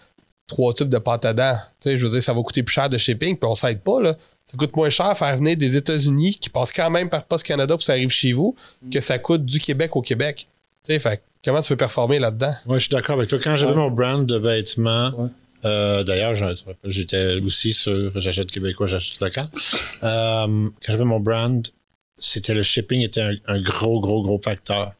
[0.47, 1.57] trois tubes de pâte à dents.
[1.81, 3.81] Tu sais, je veux dire, ça va coûter plus cher de shipping, puis on s'aide
[3.81, 4.15] pas, là.
[4.49, 7.73] Ça coûte moins cher faire venir des États-Unis qui passent quand même par Post Canada
[7.73, 8.55] pour que ça arrive chez vous
[8.91, 10.47] que ça coûte du Québec au Québec.
[10.87, 12.53] Tu sais, fait que comment tu veux performer là-dedans?
[12.65, 13.39] Moi, je suis d'accord avec toi.
[13.43, 13.77] Quand j'avais Ouais.
[13.77, 15.29] mon brand de vêtements, Ouais.
[15.65, 16.33] euh, d'ailleurs,
[16.85, 19.49] j'étais aussi sur j'achète québécois, j'achète local.
[20.03, 21.67] Euh, quand j'avais mon brand,
[22.17, 24.93] c'était le shipping était un, un gros, gros, gros facteur.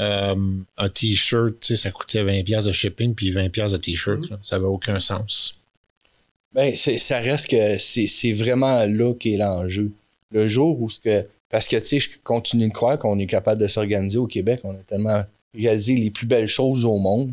[0.00, 0.34] Euh,
[0.76, 4.28] un t-shirt, tu sais, ça coûtait 20$ piastres de shipping puis 20$ piastres de t-shirt.
[4.30, 4.38] là.
[4.42, 5.56] Ça n'avait aucun sens.
[6.52, 9.90] Ben, c'est- ça reste que c'est c'est vraiment là qu'est l'enjeu.
[10.30, 11.26] Le jour où ce que.
[11.54, 14.58] Parce que, tu sais, je continue de croire qu'on est capable de s'organiser au Québec.
[14.64, 15.22] On a tellement
[15.54, 17.32] réalisé les plus belles choses au monde.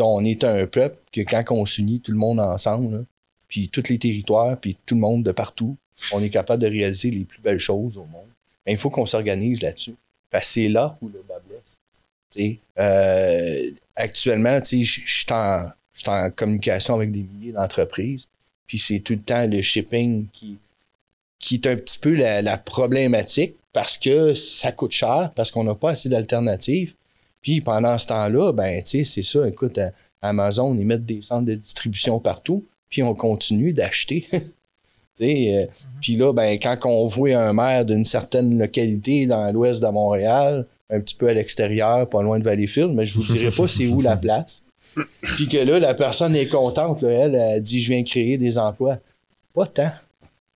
[0.00, 3.06] On est un peuple que quand on s'unit, tout le monde ensemble,
[3.46, 5.76] puis tous les territoires, puis tout le monde de partout,
[6.12, 8.26] on est capable de réaliser les plus belles choses au monde.
[8.66, 9.94] Mais il faut qu'on s'organise là-dessus.
[10.28, 12.58] Parce que c'est là où le bas blesse.
[12.80, 15.68] Euh, actuellement, je suis en,
[16.08, 18.26] en communication avec des milliers d'entreprises.
[18.66, 20.58] Puis c'est tout le temps le shipping qui,
[21.42, 25.64] qui est un petit peu la, la problématique parce que ça coûte cher, parce qu'on
[25.64, 26.94] n'a pas assez d'alternatives.
[27.42, 29.46] Puis pendant ce temps-là, ben, tu sais, c'est ça.
[29.46, 34.26] Écoute, à- Amazon, ils mettent des centres de distribution partout, puis on continue d'acheter.
[35.20, 35.66] Euh,
[36.00, 40.66] Puis là, ben, quand on voit un maire d'une certaine localité dans l'ouest de Montréal,
[40.90, 43.86] un petit peu à l'extérieur, pas loin de Valleyfield, mais je vous dirai pas c'est
[43.86, 44.64] où la place.
[45.36, 48.58] Puis que là, la personne est contente, là, elle, elle dit Je viens créer des
[48.58, 48.98] emplois.
[49.54, 49.92] Pas tant.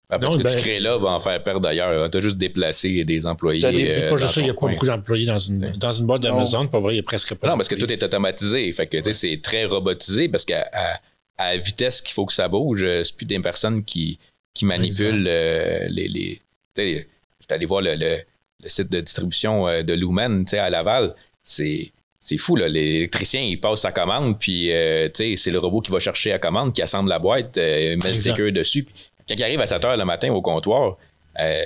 [0.08, 2.08] Fait, Non, ce que ben- tu crées là va en faire perdre d'ailleurs.
[2.10, 3.60] Tu as juste déplacé des employés.
[3.60, 5.92] Des- euh, pas juste dans ça, il n'y a pas beaucoup d'employés dans une, dans
[5.92, 6.68] une boîte d'Amazon.
[6.68, 7.48] Pas vrai, il n'y a presque pas.
[7.48, 8.72] Non, parce que tout est automatisé.
[8.72, 11.00] Fait que, c'est très robotisé parce qu'à à,
[11.38, 14.18] à la vitesse qu'il faut que ça bouge, euh, c'est plus des personnes qui,
[14.54, 16.06] qui manipulent euh, les.
[16.08, 16.40] les
[16.76, 17.08] tu sais,
[17.40, 18.18] j'étais allé voir le, le-
[18.62, 21.14] le site de distribution de Lumen, tu sais, à Laval.
[21.42, 21.90] C'est.
[22.20, 22.66] C'est fou, là.
[22.68, 26.30] L'électricien, il passe sa commande, puis euh, tu sais, c'est le robot qui va chercher
[26.30, 28.84] la commande, qui assemble la boîte, euh, met le sticker dessus.
[28.84, 28.94] Puis
[29.28, 30.96] quand il arrive à 7 h le matin au comptoir,
[31.40, 31.64] euh,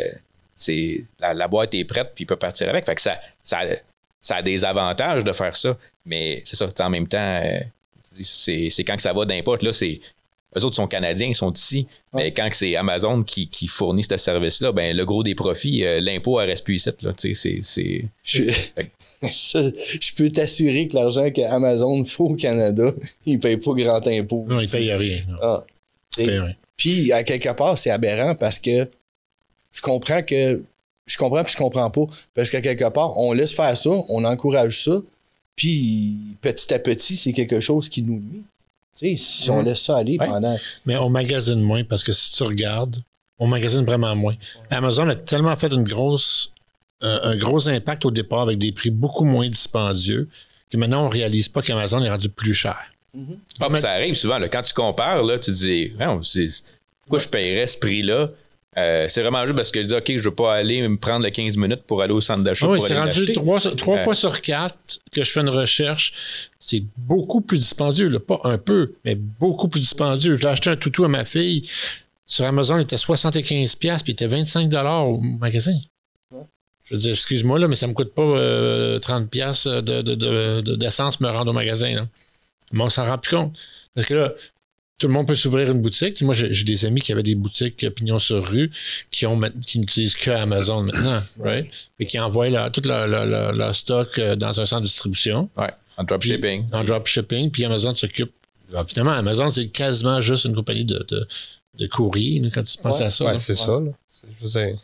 [0.54, 2.84] c'est la, la boîte est prête, puis il peut partir avec.
[2.86, 3.60] Fait que ça, ça,
[4.20, 7.60] ça a des avantages de faire ça, mais c'est ça, en même temps, euh,
[8.22, 9.58] c'est c'est quand que ça va d'import.
[9.62, 10.00] Là, c'est.
[10.58, 11.86] Eux autres sont canadiens, ils sont ici.
[12.12, 15.84] Mais quand que c'est Amazon qui, qui fournit ce service-là, ben le gros des profits,
[15.84, 16.90] euh, l'impôt elle reste plus ici.
[17.02, 18.50] Là, tu sais, c'est- c'est.
[19.22, 22.92] Je, peux t'assurer que l'argent que Amazon fait au Canada,
[23.26, 24.44] il ne paye pas grand impôt.
[24.48, 25.20] Non, ils ne payent rien.
[25.28, 25.38] non.
[25.42, 25.64] Ah.
[26.18, 26.54] Ils payent rien.
[26.80, 28.88] Puis, à quelque part, c'est aberrant parce que
[29.72, 30.62] je comprends que.
[31.06, 32.06] Je comprends puis je comprends pas.
[32.34, 34.92] Parce qu'à quelque part, on laisse faire ça, on encourage ça,
[35.56, 38.42] puis petit à petit, c'est quelque chose qui nous nuit.
[38.96, 39.64] Tu sais, si on Mhm.
[39.66, 40.26] laisse ça aller Ouais.
[40.26, 40.56] pendant.
[40.86, 42.96] Mais on magasine moins parce que si tu regardes,
[43.38, 44.36] on magasine vraiment moins.
[44.70, 46.52] Amazon a tellement fait une grosse,
[47.02, 50.28] euh, un gros impact au départ avec des prix beaucoup moins dispendieux
[50.70, 52.78] que maintenant on réalise pas qu'Amazon est rendu plus cher.
[53.60, 54.38] Ah, puis ça arrive souvent.
[54.38, 55.92] Là, quand tu compares, là, tu te dis,
[57.02, 58.30] pourquoi je paierais ce prix-là?
[58.78, 61.24] Euh, c'est vraiment juste parce que je dis, OK, je veux pas aller me prendre
[61.24, 64.14] le 15 minutes pour aller au centre d'achat oui, c'est rendu trois, trois Euh, fois
[64.14, 64.76] sur quatre
[65.10, 66.48] que je fais une recherche.
[66.60, 68.20] C'est beaucoup plus dispendieux, là.
[68.20, 70.36] pas un peu, mais beaucoup plus dispendieux.
[70.36, 71.68] J'ai acheté un toutou à ma fille.
[72.26, 75.76] Sur Amazon, il était 75$, puis il était 25$ au magasin.
[76.84, 80.60] Je veux dire, excuse-moi, là, mais ça me coûte pas euh, 30$ de, de, de-
[80.60, 81.92] de- d'essence me rendre au magasin.
[81.94, 82.06] Là.
[82.72, 83.58] Mais on s'en rend plus compte.
[83.94, 84.32] Parce que là,
[84.98, 86.10] tout le monde peut s'ouvrir une boutique.
[86.14, 88.70] Tu sais, moi, j'ai, des amis qui avaient des boutiques pignon sur rue
[89.10, 91.66] qui, ont, qui n'utilisent que Amazon maintenant, right?
[91.98, 94.86] Et qui envoient leur- tout leur, leur- leur- leur stock euh, dans un centre de
[94.86, 96.66] distribution Ouais, en dropshipping.
[96.72, 98.32] en dropshipping, puis Amazon s'occupe.
[98.78, 101.26] Évidemment, Amazon, c'est quasiment juste une compagnie de, de,
[101.78, 103.06] de courrier, quand tu penses Ouais.
[103.06, 103.24] à ça.
[103.24, 103.80] Ouais, c'est ça.
[103.80, 103.90] Là.
[104.22, 104.78] Je veux dire,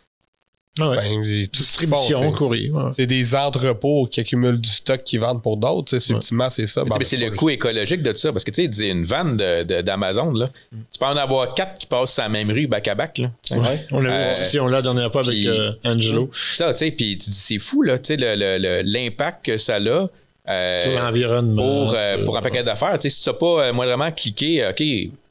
[0.79, 0.97] Ah ouais.
[0.97, 2.71] ben, c'est tout Distribution, c'est- courrier.
[2.71, 2.91] ouais.
[2.93, 5.97] C'est des entrepôts qui accumulent du stock qui vendent pour d'autres.
[5.99, 6.19] c'est- Ouais.
[6.19, 6.83] Ultimement, c'est ça.
[6.85, 8.31] Mais Ben, mais c'est le coût écologique de tout ça.
[8.33, 11.79] Parce que tu sais, une vanne de- de- d'Amazon, là, tu peux en avoir quatre
[11.79, 13.19] qui passent la même rue back à back.
[13.19, 13.31] Là.
[13.53, 13.87] Ouais.
[13.93, 16.91] On a eu Euh, discussion là la dernière fois avec euh, Angelo Ça, tu sais,
[16.91, 20.07] puis tu dis, c'est fou, là, tu sais, l'impact que ça a.
[20.49, 21.87] euh, sur l'environnement.
[21.87, 22.97] pour, euh, un paquet d'affaires.
[23.01, 24.81] Tu sais, si tu n'as pas euh, moindrement cliqué, OK,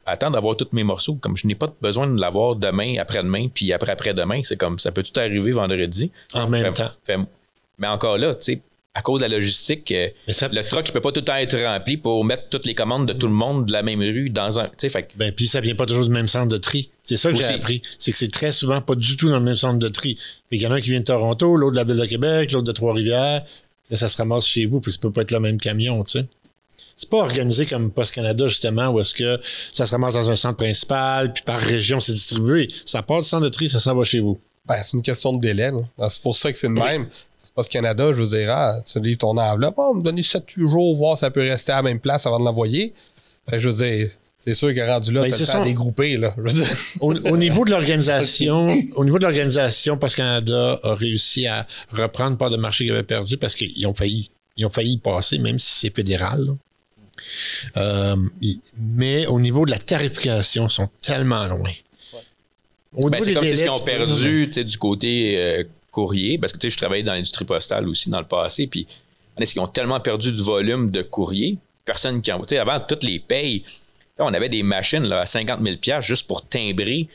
[0.06, 3.74] attends d'avoir tous mes morceaux, comme je n'ai pas besoin de l'avoir demain, après-demain, puis
[3.74, 6.12] après-après-demain, c'est comme ça peut tout arriver vendredi.
[6.34, 6.90] En même Fait- temps.
[7.04, 7.20] fait-
[7.80, 8.62] mais encore là, tu sais,
[8.98, 11.36] à cause de la logistique, euh, ça- le truck ne peut pas tout le temps
[11.36, 14.30] être rempli pour mettre toutes les commandes de tout le monde de la même rue
[14.30, 14.68] dans un.
[14.68, 16.90] Tu sais, fait Ben, puis ça vient pas toujours du même centre de tri.
[17.04, 17.82] C'est ça que j'ai appris.
[18.00, 20.18] C'est que c'est très souvent pas du tout dans le même centre de tri.
[20.50, 22.54] Il y en a un qui vient de Toronto, l'autre de la ville de Québec,
[22.54, 23.44] l'autre de Trois-Rivières.
[23.90, 26.12] Là, ça se ramasse chez vous, puis ça peut pas être le même camion, tu
[26.20, 26.26] sais.
[26.98, 29.40] C'est pas organisé comme Post Canada, justement, où est-ce que
[29.74, 32.70] ça se ramasse dans un centre principal, puis par région, c'est distribué.
[32.86, 34.40] Ça part du centre de tri, ça s'en va chez vous.
[34.66, 35.72] Ben, c'est une question de délai.
[35.72, 35.82] là.
[35.98, 37.08] Ben, C'est pour ça que c'est le même.
[37.54, 40.70] Parce que Canada, je vous dirais, ah, tu livres ton enveloppe, on me donner 7-8
[40.70, 42.94] jours, voir si ça peut rester à la même place avant de l'envoyer.
[43.50, 46.34] Que je veux dire, c'est sûr que rendu là, Ben, à sont- dégrouper, là.
[46.38, 46.78] Je veux dire.
[47.02, 52.38] Au, au niveau de l'organisation, au niveau de l'organisation, Post Canada a réussi à reprendre
[52.38, 54.30] part de marché qu'ils avaient perdu parce qu'ils ont failli.
[54.58, 56.46] Ils ont failli y passer, même si c'est fédéral.
[56.46, 56.54] là.
[57.78, 58.16] Euh,
[58.80, 61.72] mais au niveau de la tarification, ils sont tellement loin.
[62.94, 66.78] Ben, c'est comme c'est ce qu'ils ont perdu du côté euh, courrier, parce que je
[66.78, 68.88] travaillais dans l'industrie postale aussi dans le passé, puis
[69.38, 72.42] qu'ils ont tellement perdu de volume de courrier, personne qui en.
[72.42, 73.64] Avant, toutes les payes,
[74.18, 77.08] on avait des machines là, à 50 000 piastres juste pour timbrer,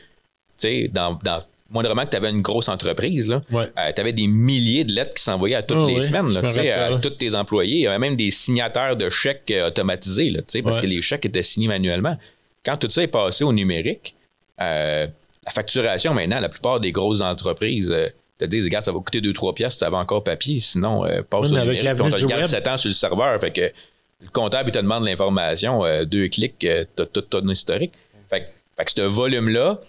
[0.91, 1.41] dans, dans
[1.71, 3.65] moindrement que tu avais une grosse entreprise, là, Ouais.
[3.95, 6.41] tu avais des milliers de lettres qui s'envoyaient à toutes Ah les oui, semaines, là,
[6.51, 7.75] tu à tous tes employés.
[7.77, 10.81] Il y avait même des signataires de chèques euh, automatisés, là, tu parce Ouais.
[10.83, 12.17] que les chèques étaient signés manuellement.
[12.65, 14.15] Quand tout ça est passé au numérique,
[14.61, 15.07] euh,
[15.45, 18.07] la facturation maintenant, la plupart des grosses entreprises euh,
[18.37, 21.21] te disent, regarde, ça va coûter 2-3 piastres si tu avais encore papier, sinon euh,
[21.27, 22.93] passe Oui, au numérique, puis on te du le garde web- 7 ans sur le
[22.93, 23.39] serveur.
[23.39, 23.61] Fait que
[24.21, 27.93] le comptable, il te demande l'information, euh, deux clics, euh, t'as tout ton historique.
[28.29, 28.45] Fait, que-
[28.77, 29.79] fait que ce volume-là,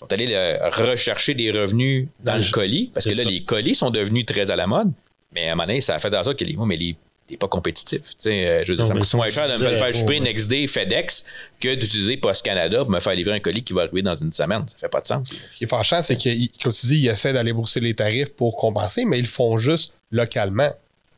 [0.00, 3.28] sont allés le- rechercher des revenus dans, Dans le colis, parce que là, ça.
[3.28, 4.92] les colis sont devenus très à la mode,
[5.32, 6.96] mais à un moment donné, ça a fait en sorte que les, moi, mais les
[7.26, 8.00] t'es pas compétitif.
[8.02, 9.78] Tu sais, euh, je veux dire, Non, ça me coûte moins cher de me faire-
[9.84, 10.20] faire choper ouais.
[10.20, 11.24] NextD, FedEx
[11.60, 14.32] que d'utiliser Post Canada pour me faire livrer un colis qui va arriver dans une
[14.32, 14.62] semaine.
[14.66, 15.28] Ça fait pas de sens.
[15.46, 18.30] Ce qui est fâchant, c'est que, comme tu dis, ils essaient d'aller bourser les tarifs
[18.30, 20.70] pour compenser, mais ils le font juste localement.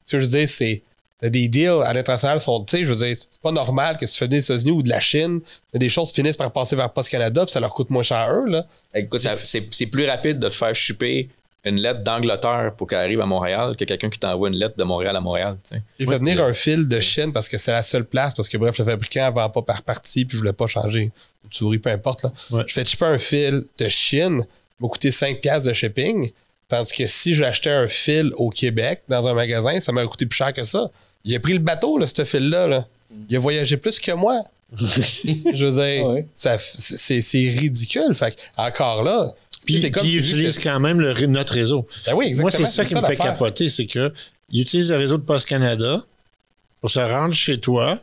[0.06, 0.82] Ce que je veux dire, c'est.
[1.20, 4.06] T'as des deals à l'international, sont, tu sais, je veux dire, c'est pas normal que
[4.06, 5.40] si tu fais des États-Unis ou de la Chine,
[5.74, 8.32] des choses finissent par passer vers Post Canada, puis ça leur coûte moins cher à
[8.32, 8.64] eux, là.
[8.94, 11.28] Écoute, ça- c'est c'est plus rapide de te faire shipper
[11.64, 14.84] une lettre d'Angleterre pour qu'elle arrive à Montréal que quelqu'un qui t'envoie une lettre de
[14.84, 15.58] Montréal à Montréal.
[15.62, 15.82] tu sais.
[15.98, 18.56] J'ai fait venir un fil de Chine parce que c'est la seule place, parce que
[18.56, 21.02] bref, le fabricant vend pas par partie, puis je voulais pas changer.
[21.44, 22.22] Une souris, peu importe.
[22.22, 22.32] Là.
[22.50, 22.62] Ouais.
[22.66, 24.46] Je fais shipper un fil de Chine,
[24.80, 26.32] m'a coûté 5$ piastres de shipping,
[26.66, 30.36] tandis que si j'achetais un fil au Québec, dans un magasin, ça m'aurait coûté plus
[30.38, 30.90] cher que ça.
[31.24, 32.66] Il a pris le bateau, là, ce fil-là.
[32.66, 32.86] Là.
[33.28, 34.42] Il a voyagé plus que moi.
[34.76, 36.26] je veux dire, Ah ouais.
[36.36, 38.14] ça c'est c'est ridicule.
[38.14, 41.54] Fait encore là, Puis, c'est comme puis si ils utilisent que- quand même le, notre
[41.54, 41.86] réseau.
[42.06, 42.42] Ben oui, exactement.
[42.58, 44.12] Moi, c'est ça qui me fait capoter, c'est que
[44.50, 46.04] ils utilisent le réseau de Post Canada
[46.80, 47.98] pour se rendre chez toi,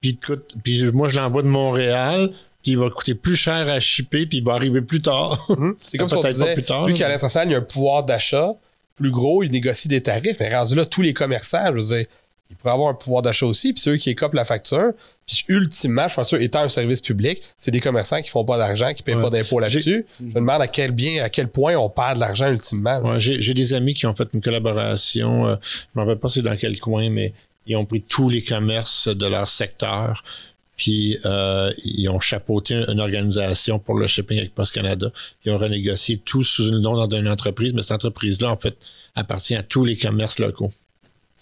[0.00, 2.30] puis, coûte- puis moi, je l'envoie de Montréal,
[2.62, 5.44] puis il va coûter plus cher à shipper, puis il va arriver plus tard.
[5.50, 5.76] Mhm.
[5.82, 8.02] C'est comme si pas disait, plus tard, vu qu'à l'international, il y a un pouvoir
[8.04, 8.50] d'achat
[8.96, 12.06] plus gros, il négocie des tarifs, mais rendu là, tous les commerçants, je veux dire,
[12.52, 14.92] ils pourraient avoir un pouvoir d'achat aussi, puis ceux qui écopent la facture,
[15.26, 18.58] puis ultimement, je pense que étant un service public, c'est des commerçants qui font pas
[18.58, 19.22] d'argent, qui payent Ouais.
[19.22, 20.06] pas d'impôts là-dessus.
[20.20, 23.00] Je me demande à quel bien, à quel point on perd de l'argent ultimement.
[23.00, 26.28] Ouais, j'ai des amis qui ont fait une collaboration, euh, je ne me rappelle pas
[26.28, 27.32] c'est dans quel coin, mais
[27.66, 30.22] ils ont pris tous les commerces de leur secteur,
[30.76, 35.10] puis euh, ils ont chapeauté une organisation pour le shipping avec Post Canada.
[35.44, 38.76] Ils ont renégocié tout sous le nom d'une entreprise, mais cette entreprise-là, en fait,
[39.14, 40.72] appartient à tous les commerces locaux.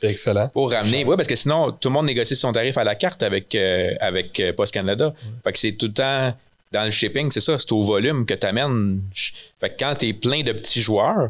[0.00, 0.48] C'est excellent.
[0.48, 3.22] Pour ramener, oui, parce que sinon, tout le monde négocie son tarif à la carte
[3.22, 5.12] avec, euh, avec euh, Post Canada.
[5.44, 6.34] Fait que c'est tout le temps.
[6.72, 9.02] dans le shipping, c'est ça, c'est au volume que tu amènes.
[9.60, 11.28] Fait que quand tu es plein de petits joueurs,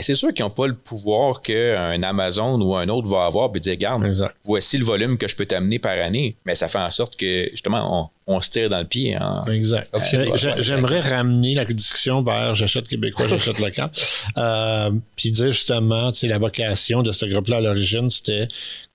[0.00, 3.60] c'est sûr qu'ils n'ont pas le pouvoir qu'un Amazon ou un autre va avoir et
[3.60, 4.34] dire Regarde, Exact.
[4.44, 6.36] voici le volume que je peux t'amener par année.
[6.46, 9.14] Mais ça fait en sorte que justement, on, on se tire dans le pied.
[9.16, 9.42] hein.
[9.52, 9.94] Exact.
[9.94, 13.90] Euh, J'aimerais ramener la discussion vers j'achète québécois, j'achète local.
[14.38, 18.48] Euh, puis dire justement, tu sais, la vocation de ce groupe-là à l'origine, c'était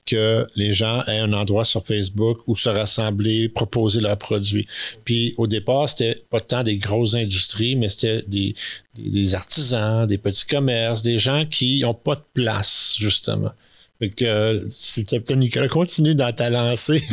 [0.08, 4.66] que les gens aient un endroit sur Facebook où se rassembler, proposer leurs produits.
[5.06, 8.56] Puis au départ, c'était pas tant des grosses industries, mais c'était des,
[8.96, 13.52] des, des artisans, des petits commerces, des gens qui n'ont pas de place, justement.
[14.00, 17.02] Fait que, s'il te plaît, Nicolas, continue dans ta lancée.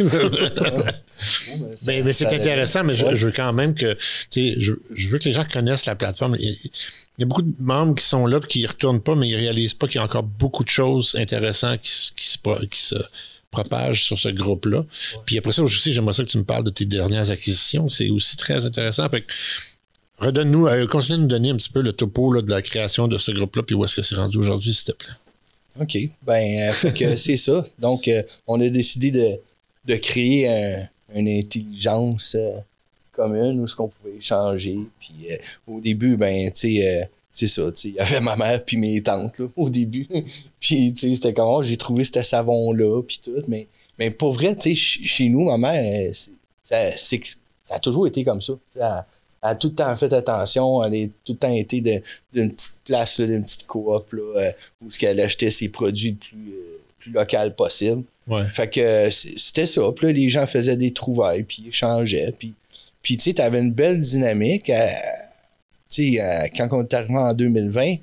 [1.87, 3.15] Ben, mais c'est intéressant, mais je, Ouais.
[3.17, 3.99] je veux quand même que, tu
[4.31, 6.37] sais, je, je veux que les gens connaissent la plateforme.
[6.41, 9.01] Il y a, il y a beaucoup de membres qui sont là qui ne retournent
[9.01, 12.13] pas, mais ils réalisent pas qu'il y a encore beaucoup de choses intéressantes qui, se-
[12.13, 12.97] qui, se, pro- qui se
[13.53, 14.85] propagent sur ce groupe-là.
[15.25, 17.89] Puis après ça, aussi, j'aimerais ça que tu me parles de tes dernières acquisitions.
[17.89, 19.09] C'est aussi très intéressant.
[19.09, 19.33] Fait que,
[20.19, 23.07] redonne-nous, euh, continue de nous donner un petit peu le topo là, de la création
[23.07, 25.13] de ce groupe-là, puis où est-ce que c'est rendu aujourd'hui, s'il te plaît.
[25.81, 25.99] OK.
[26.23, 27.65] Ben, euh, fait que c'est ça.
[27.79, 29.39] Donc, euh, on a décidé de,
[29.87, 32.59] de créer un- une intelligence euh,
[33.13, 34.77] commune où ce qu'on pouvait échanger.
[35.01, 38.21] Puis euh, au début, ben, tu sais, euh, c'est ça, tu sais, il y avait
[38.23, 40.07] ma mère puis mes tantes, là, au début.
[40.61, 43.43] puis, tu sais, c'était comment j'ai trouvé ce savon-là, puis tout.
[43.49, 43.67] Mais,
[43.99, 46.13] mais pour vrai, tu sais, ch- chez nous, ma mère, euh,
[46.63, 48.55] ça, ça a toujours été comme ça.
[48.77, 49.05] Elle
[49.45, 50.83] a tout le temps fait attention.
[50.83, 51.81] Elle a tout le temps été
[52.33, 54.53] d'une petite place, d'une petite coop, là, euh,
[54.83, 58.03] où ce qu'elle achetait ses produits le plus, euh, plus local possible.
[58.27, 58.45] Ouais.
[58.53, 59.83] Fait que euh, c'était ça.
[59.95, 62.33] Puis là, les gens faisaient des trouvailles, puis échangeaient.
[62.39, 62.55] Puis,
[63.03, 64.73] puis tu sais, t'avais une belle dynamique.
[65.91, 67.97] tu sais, quand on est arrivé en 2020,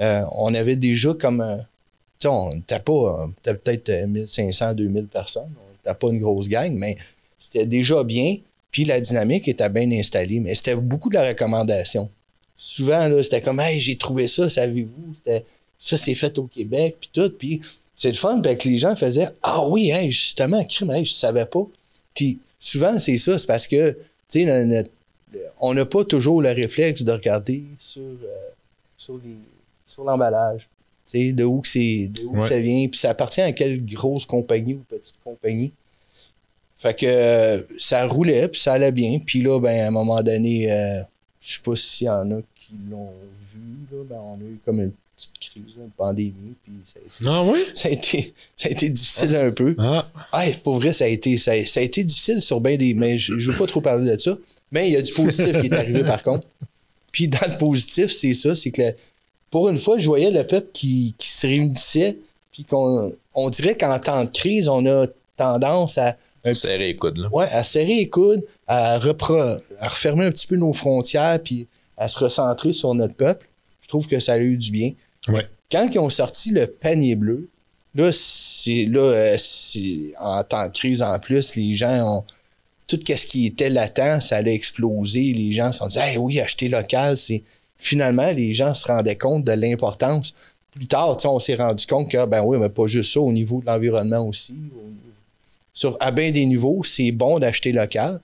[0.00, 1.44] euh, on avait déjà comme...
[2.18, 3.28] tu sais, on n'était pas...
[3.42, 5.52] peut-être euh, 1500, 2000 personnes.
[5.58, 6.96] On n'était pas une grosse gang, mais
[7.38, 8.36] c'était déjà bien.
[8.74, 10.40] Puis la dynamique était bien installée.
[10.40, 12.10] Mais c'était beaucoup de la recommandation.
[12.56, 15.14] Souvent, là, c'était comme «Hey, j'ai trouvé ça, savez-vous?»
[15.78, 17.30] Ça, c'est fait au Québec, puis tout.
[17.38, 17.60] Puis
[17.94, 21.12] c'est le fun, ben, que les gens faisaient Ah oui, hein, justement, crime, hey, je
[21.12, 21.64] savais pas.
[22.16, 23.92] Puis souvent, c'est ça, c'est parce que,
[24.28, 24.84] tu sais,
[25.60, 28.48] on n'a pas toujours le réflexe de regarder sur, euh,
[28.98, 29.36] sur, les-
[29.86, 30.68] sur l'emballage.
[31.06, 32.48] Tu sais, de où, que c'est, de où que Ouais.
[32.48, 35.72] ça vient, puis ça appartient à quelle grosse compagnie ou petite compagnie.
[36.84, 39.18] Fait que euh, ça roulait, puis ça allait bien.
[39.24, 41.00] Puis là, ben, à un moment donné, euh,
[41.40, 43.10] je sais pas s'il y en a qui l'ont
[43.54, 47.06] vu, là, ben, on a eu comme une petite crise, une pandémie, puis ça a
[47.06, 47.58] été Ah oui?
[47.74, 49.74] ça a été, ça a été difficile un peu.
[49.78, 52.76] Ah, Ouais, pour vrai, ça a été, ça, a- ça a été difficile sur bien
[52.76, 52.92] des.
[52.94, 54.36] Mais je, je veux pas trop parler de ça.
[54.70, 56.46] Mais il y a du positif qui est arrivé par contre.
[57.12, 58.92] Puis dans le positif, c'est ça, c'est que la-
[59.50, 62.18] pour une fois, je voyais le peuple qui, qui se réunissait,
[62.52, 66.16] puis qu'on on dirait qu'en temps de crise, on a tendance à
[66.52, 67.28] petit Serré les coudes, là.
[67.32, 71.66] Ouais, à serrer les coudes, à, repre- à refermer un petit peu nos frontières, puis
[71.96, 73.48] à se recentrer sur notre peuple.
[73.82, 74.92] Je trouve que ça a eu du bien.
[75.28, 75.46] Ouais.
[75.70, 77.48] Quand ils ont sorti le panier bleu,
[77.94, 79.36] là, c'est là, euh,
[80.20, 82.24] en temps de crise en plus, les gens ont
[82.86, 85.32] tout ce qui était latent, ça allait exploser.
[85.32, 87.42] Les gens se sont dit, hey, oui, acheter local, c'est
[87.78, 90.34] finalement les gens se rendaient compte de l'importance.
[90.72, 93.60] Plus tard, on s'est rendu compte que ben oui, mais pas juste ça, au niveau
[93.60, 94.54] de l'environnement aussi.
[95.74, 98.20] Sur, à bien des niveaux, c'est bon d'acheter local.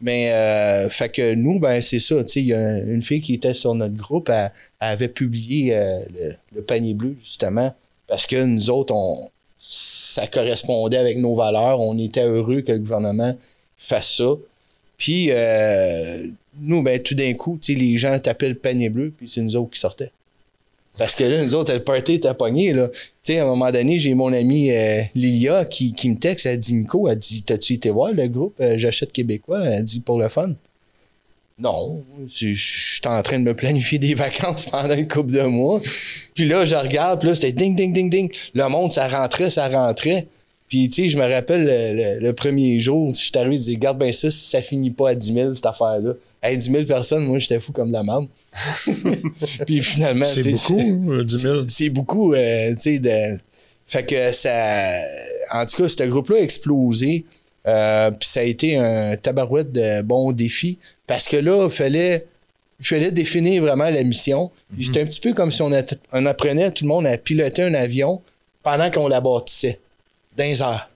[0.00, 2.16] Mais euh, fait que nous, ben c'est ça.
[2.36, 6.00] Il y a une fille qui était sur notre groupe, elle, avait publié euh,
[6.54, 7.74] le, panier bleu, justement,
[8.06, 11.80] parce que nous autres, on, ça correspondait avec nos valeurs.
[11.80, 13.36] On était heureux que le gouvernement
[13.76, 14.34] fasse ça.
[14.96, 16.26] Puis euh,
[16.60, 19.70] nous, ben tout d'un coup, les gens tapaient le panier bleu, puis c'est nous autres
[19.70, 20.12] qui sortaient.
[20.98, 22.88] Parce que là, nous autres, le party était pogné, là.
[22.88, 26.44] Tu sais, à un moment donné, j'ai mon amie euh, Lilia qui, qui me texte,
[26.46, 29.64] elle dit Nico, elle dit T'as-tu été voir le groupe euh, J'achète québécois?
[29.64, 30.54] Elle dit Pour le fun.
[31.60, 35.80] Non, je suis en train de me planifier des vacances pendant une couple de mois.
[36.34, 38.32] Puis là, je regarde, puis là, c'était ding, ding, ding, ding.
[38.54, 40.26] Le monde, ça rentrait, ça rentrait.
[40.68, 43.98] Puis, tu sais, je me rappelle le, premier jour, je suis arrivé, je disais, garde
[43.98, 46.12] bien ça, ça finit pas à 10 000, cette affaire-là.
[46.42, 48.28] Hey, 10 000 personnes, moi, j'étais fou comme de la merde.
[49.66, 51.68] puis finalement, c'est beaucoup, euh, 10 000.
[51.68, 53.38] c'est beaucoup, euh, tu sais, de...
[53.86, 54.98] Fait que ça...
[55.52, 57.24] En tout cas, ce groupe-là a explosé.
[57.66, 60.78] Euh, puis ça a été un tabarouette de bons défis.
[61.06, 62.26] Parce que là, il fallait,
[62.80, 64.50] il fallait définir vraiment la mission.
[64.74, 67.16] Puis C'était un petit peu comme si on, a- on apprenait tout le monde à
[67.16, 68.20] piloter un avion
[68.62, 69.78] pendant qu'on la bâtissait,
[70.36, 70.90] dans les airs.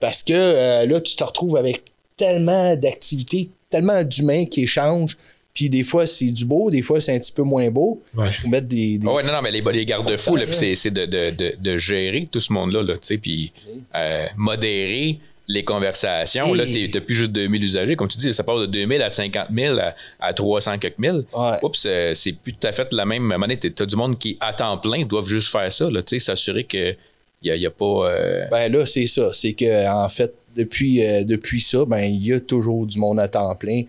[0.00, 1.82] Parce que euh, là, tu te retrouves avec
[2.16, 5.18] tellement d'activités, tellement d'humains qui échangent.
[5.54, 8.02] Puis des fois, c'est du beau, des fois, c'est un petit peu moins beau.
[8.14, 8.26] Ouais.
[8.40, 10.74] Faut mettre des, des Ah ouais, non, non, mais les, les garde-fous, là, puis c'est,
[10.74, 13.52] c'est de, de, de, de gérer tout ce monde-là, là, tu sais, puis
[13.94, 16.54] euh, modérer les conversations.
[16.54, 17.96] Là, t'es- t'as plus juste 2000 usagers.
[17.96, 21.24] Comme tu dis, ça passe de 2000 à 50 000 à, à 300 quelques mille.
[21.36, 21.58] Ouais.
[21.62, 23.56] Oups, euh, c'est plus tout à fait la même monnaie.
[23.56, 26.24] T'as t'as du monde qui, à temps plein, doivent juste faire ça, là, tu sais,
[26.24, 26.96] s'assurer qu'il
[27.44, 27.84] n'y a, y a pas.
[28.10, 29.30] euh, Ben là, c'est ça.
[29.34, 33.18] C'est que en fait, depuis, euh, depuis ça, ben il y a toujours du monde
[33.20, 33.82] à temps plein.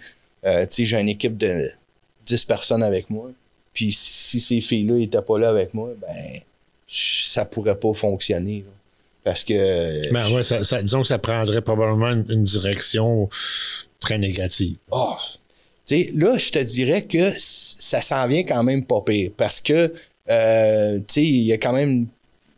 [0.46, 1.70] Euh, j'ai une équipe de
[2.26, 3.30] 10 personnes avec moi.
[3.74, 6.40] Puis si ces filles-là n'étaient pas là avec moi, ben
[6.88, 8.60] ça pourrait pas fonctionner.
[8.60, 8.72] là.
[9.24, 13.30] Parce que Ben ouais, ça, ça- disons que ça prendrait probablement une, une direction
[14.00, 14.76] très négative.
[14.92, 15.16] Oh,
[15.86, 19.94] sais, là, je te dirais que ça s'en vient quand même pas pire parce que,
[20.30, 22.08] euh, tu sais, il y a quand même,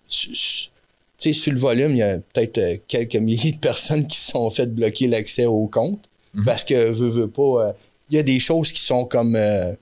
[0.07, 4.49] sur le volume, il y a peut-être euh, quelques milliers de personnes qui se sont
[4.49, 6.01] fait bloquer l'accès au compte
[6.43, 7.71] parce que, veux, veux pas, euh,
[8.09, 9.73] il y a des choses qui sont comme, euh,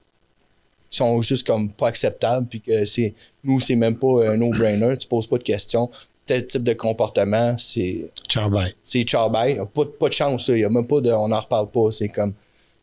[0.90, 4.98] qui sont juste comme pas acceptables puis que c'est, nous, c'est même pas un no-brainer,
[4.98, 5.90] tu poses pas de questions.
[6.26, 8.74] Tel type de comportement, c'est Ciao, bye.
[8.84, 9.60] c'est ciao bye.
[9.74, 11.12] Pas, pas de chance, il y a même pas de.
[11.12, 11.92] On n'en reparle pas.
[11.92, 12.34] C'est comme.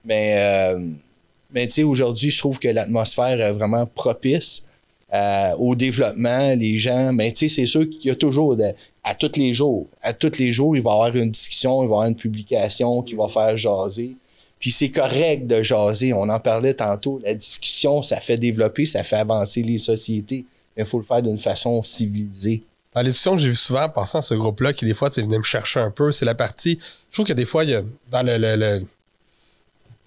[0.04, 0.90] Mais, euh,
[1.50, 4.64] mais tu sais, aujourd'hui, je trouve que l'atmosphère est vraiment propice
[5.12, 6.54] euh, au développement.
[6.54, 7.12] Les gens.
[7.12, 8.56] Mais tu sais, c'est sûr qu'il y a toujours.
[9.02, 9.86] à tous les jours.
[10.02, 12.16] À tous les jours, il va y avoir une discussion, il va y avoir une
[12.16, 14.12] publication qui va faire jaser.
[14.58, 16.12] Puis c'est correct de jaser.
[16.12, 17.18] On en parlait tantôt.
[17.24, 20.44] La discussion, ça fait développer, ça fait avancer les sociétés.
[20.76, 22.62] Mais il faut le faire d'une façon civilisée.
[22.94, 25.08] Dans les discussions que j'ai vues souvent en passant à ce groupe-là, qui des fois,
[25.10, 26.78] tu sais, venait me chercher un peu, c'est la partie.
[27.10, 28.84] Je trouve que des fois, il y a, dans le-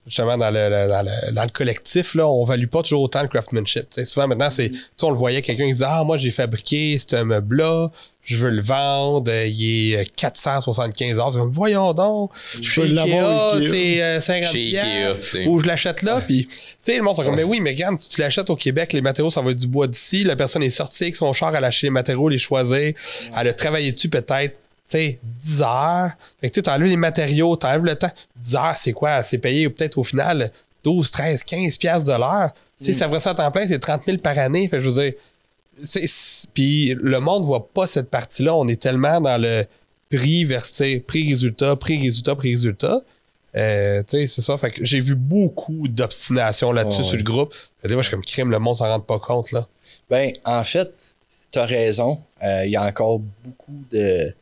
[0.08, 3.22] justement dans le, le- dans le, dans le collectif, là, on value pas toujours autant
[3.22, 3.88] le craftsmanship.
[4.04, 4.70] Souvent maintenant, c'est.
[4.70, 7.90] Tu sais, on le voyait, quelqu'un qui disait Ah, moi j'ai fabriqué ce meuble-là,
[8.26, 11.32] je veux le vendre, euh, il est euh, 475 heures.
[11.52, 12.32] Voyons donc,
[12.62, 15.46] je peux peux l'avoir Ikea, c'est euh, 50 Chez Ikea, piastres, tu sais.
[15.48, 17.98] ou je l'achète là, puis tu sais, le monde sont comme, mais oui, mais regarde,
[18.00, 20.70] tu l'achètes au Québec, les matériaux, ça va être du bois d'ici, la personne est
[20.70, 22.94] sortie avec son char, elle a acheté les matériaux, les choisir,
[23.38, 24.58] elle a travaillé dessus peut-être,
[24.98, 26.12] sais, 10 heures.
[26.42, 28.12] Fait que tu sais, t'enlèves les matériaux, t'enlèves le temps.
[28.38, 29.24] 10 heures, c'est quoi?
[29.24, 30.52] C'est payé peut-être au final
[30.84, 32.52] 12, 13, 15 piastres de l'heure.
[32.78, 34.68] Tu sais, ça ferait ça à temps plein, c'est 30 000 par année.
[34.68, 35.14] Fait que je veux dire,
[36.54, 38.56] puis le monde voit pas cette partie-là.
[38.56, 39.66] On est tellement dans le
[40.10, 43.02] prix versus prix-résultat, prix-résultat, prix-résultat.
[43.56, 44.58] Euh, tu sais, c'est ça.
[44.58, 47.54] Fait que j'ai vu beaucoup d'obstination là-dessus sur le groupe.
[47.54, 49.68] Fait que des fois, je suis comme crime, le monde s'en rend pas compte, là.
[50.10, 50.92] Ben, en fait,
[51.52, 52.20] tu as raison.
[52.44, 54.34] Euh, Il y a encore beaucoup de.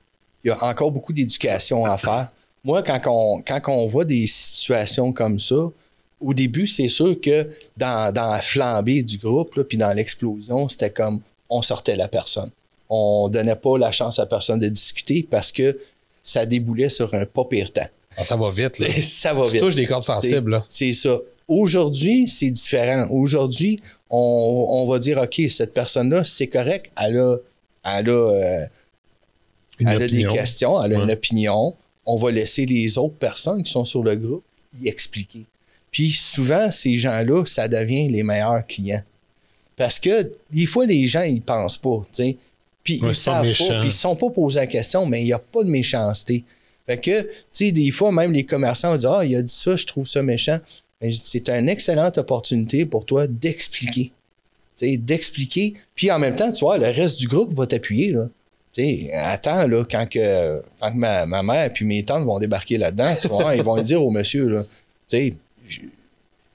[0.44, 2.32] Il y a encore beaucoup d'éducation à faire.
[2.64, 5.72] Moi, quand on, quand on voit des situations comme ça,
[6.20, 10.70] au début, c'est sûr que dans, dans la flambée du groupe, là, puis dans l'explosion,
[10.70, 12.52] c'était comme on sortait la personne.
[12.90, 15.80] On donnait pas la chance à personne de discuter parce que
[16.22, 17.88] ça déboulait sur un pas pire temps.
[18.18, 18.88] Ah, ça va vite, là.
[19.02, 19.62] ça va Tu vite.
[19.62, 20.64] touches des cordes sensibles.
[20.70, 21.18] C'est ça.
[21.48, 23.08] Aujourd'hui, c'est différent.
[23.10, 27.38] Aujourd'hui, on, on va dire, OK, cette personne-là, c'est correct, elle a,
[27.84, 28.66] elle a, euh,
[29.82, 31.76] Une elle a des questions, elle a une opinion.
[32.06, 34.44] On va laisser les autres personnes qui sont sur le groupe
[34.80, 35.46] y expliquer.
[35.92, 39.04] Puis souvent, ces gens-là, ça devient les meilleurs clients.
[39.76, 42.38] Parce que des fois, les gens, ils pensent pas, tu sais.
[42.84, 43.68] Puis ils savent méchant.
[43.68, 46.44] pas, puis ils sont pas posés la question, mais il n'y a pas de méchanceté.
[46.86, 49.54] Fait que, tu sais, des fois, même les commerçants vont dire Ah, il a dit
[49.54, 50.60] ça, je trouve ça méchant.
[51.02, 54.12] Mais c'est une excellente opportunité pour toi d'expliquer.
[54.78, 55.74] Tu sais, d'expliquer.
[55.96, 58.28] Puis en même temps, tu vois, le reste du groupe va t'appuyer, là.
[58.72, 63.52] Sais, attends, là, quand, que, quand ma, ma mère puis mes tantes vont débarquer là-dedans,
[63.54, 64.64] ils vont dire au monsieur, là.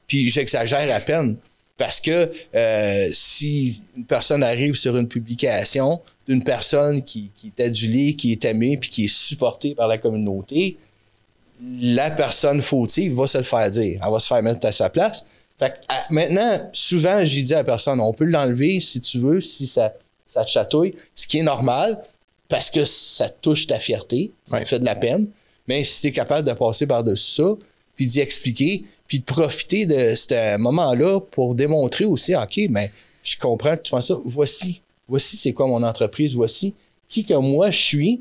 [0.07, 1.37] Puis j'exagère à peine.
[1.77, 7.63] Parce que euh, si une personne arrive sur une publication d'une personne qui, qui est
[7.63, 10.79] adulée, qui est aimée, puis qui est supportée par la communauté,
[11.81, 14.01] la personne fautive va se le faire dire.
[14.03, 15.27] Elle va se faire mettre à sa place.
[15.59, 19.41] Fait que, maintenant, souvent, j'ai dit à la personne, on peut l'enlever si tu veux,
[19.41, 19.93] si ça,
[20.27, 21.99] ça te chatouille, ce qui est normal,
[22.49, 24.63] parce que ça touche ta fierté, ça Ouais.
[24.65, 25.29] te fait de la peine.
[25.69, 27.55] Mais si tu es capable de passer par-dessus ça,
[27.97, 32.91] puis d'y expliquer, puis de profiter de ce moment-là pour démontrer aussi, OK, mais
[33.25, 36.75] je comprends que tu penses ça, voici, voici c'est quoi mon entreprise, voici
[37.09, 38.21] qui que moi je suis.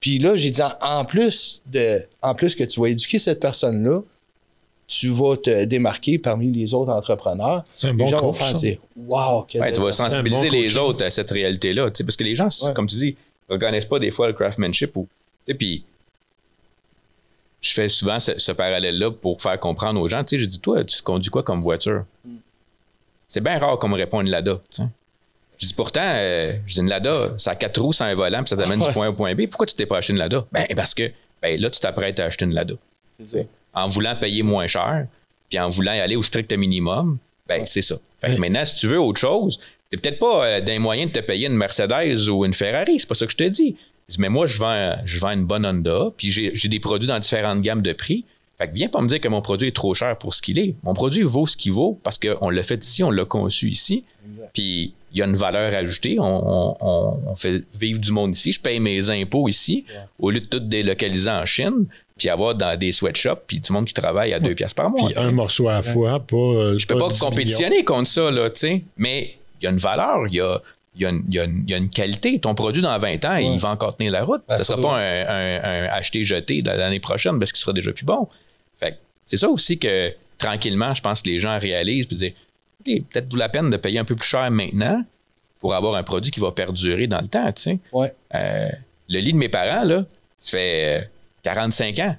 [0.00, 3.40] Puis là, j'ai dit, en- en plus, de, en plus que tu vas éduquer cette
[3.40, 4.00] personne-là,
[4.88, 7.62] tu vas te démarquer parmi les autres entrepreneurs.
[7.76, 8.54] C'est un les bon gens vont coach, faire ça.
[8.54, 10.78] dire, wow, quelle Ouais, tu vas sensibiliser bon les coaching.
[10.78, 11.90] autres à cette réalité-là.
[11.90, 12.72] tu sais, Parce que les gens, Ouais.
[12.74, 13.16] comme tu dis,
[13.48, 14.96] ne reconnaissent pas des fois le craftsmanship.
[14.96, 15.06] Ou,
[15.58, 15.84] puis
[17.60, 20.22] je fais souvent ce, ce parallèle-là pour faire comprendre aux gens.
[20.24, 22.04] Tu sais, je dis, toi, tu conduis quoi comme voiture?
[23.26, 24.58] C'est bien rare qu'on me réponde une Lada.
[25.58, 28.14] Je dis, pourtant, euh, je dis, une Lada, ça a quatre roues, ça a un
[28.14, 28.92] volant, puis ça t'amène du Ouais.
[28.92, 29.46] point A au point B.
[29.48, 30.46] Pourquoi tu t'es pas acheté une Lada?
[30.52, 31.10] Ben, parce que
[31.42, 32.74] ben, là, tu t'apprêtes à acheter une Lada
[33.20, 33.38] C'est ça.
[33.74, 35.06] En voulant payer moins cher,
[35.48, 37.96] puis en voulant aller au strict minimum, ben c'est ça.
[38.20, 39.58] Fait que maintenant, si tu veux autre chose,
[39.90, 42.98] t'es peut-être pas euh, dans les moyens de te payer une Mercedes ou une Ferrari,
[42.98, 43.76] c'est pas ça que je te dis.
[44.08, 47.08] Je dis, mais moi, je vends, je vends une bonne Honda, puis j'ai des produits
[47.08, 48.24] dans différentes gammes de prix.
[48.58, 50.58] Fait que viens pas me dire que mon produit est trop cher pour ce qu'il
[50.58, 50.74] est.
[50.82, 54.02] Mon produit vaut ce qu'il vaut parce qu'on l'a fait ici, on l'a conçu ici.
[54.52, 56.18] Puis il y a une valeur ajoutée.
[56.18, 58.50] On, on- on- on fait vivre du monde ici.
[58.50, 59.84] Je paye mes impôts ici
[60.18, 61.86] au lieu de tout délocaliser en Chine,
[62.18, 65.08] puis avoir dans des sweatshops, puis du monde qui travaille à deux piastres par mois.
[65.08, 66.36] Puis un morceau à la fois, pas.
[66.36, 68.82] euh, Je peux pas 10 compétitionner contre ça, là, tu sais.
[68.96, 70.60] Mais il y a une valeur, il y a,
[70.96, 72.38] il y, a une- il y a une- il y a une qualité.
[72.40, 74.42] Ton produit, dans 20 ans, il va encore tenir la route.
[74.48, 77.92] Ouais, ça sera pas un, un- un acheté-jeté de l'année prochaine parce qu'il sera déjà
[77.92, 78.26] plus bon.
[78.80, 82.32] Fait que c'est ça aussi que, tranquillement, je pense que les gens réalisent puis disent
[82.80, 85.04] OK, peut-être vaut la peine de payer un peu plus cher maintenant
[85.60, 87.78] pour avoir un produit qui va perdurer dans le temps, tu sais.
[87.92, 88.12] Ouais.
[88.34, 88.68] Euh,
[89.08, 90.04] le lit de mes parents, là,
[90.38, 91.04] ça fait euh,
[91.42, 92.16] 45 ans.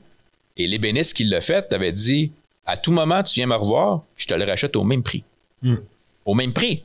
[0.57, 2.32] Et l'ébéniste qui l'a fait avait dit
[2.65, 5.24] à tout moment, tu viens me revoir, je te le rachète au même prix.
[5.61, 5.78] Hmm.
[6.26, 6.84] Au même prix.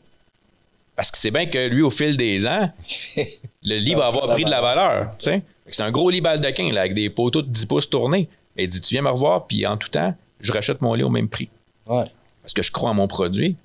[0.97, 2.71] Parce que c'est bien que lui, au fil des ans,
[3.63, 5.11] le lit va avoir pris de la valeur.
[5.19, 8.29] C'est un gros lit baldaquin là, avec des poteaux de 10 pouces tournés.
[8.57, 11.03] Et il dit Tu viens me revoir, puis en tout temps, je rachète mon lit
[11.03, 11.49] au même prix.
[11.87, 12.11] Ouais.
[12.43, 13.57] Parce que je crois en mon produit.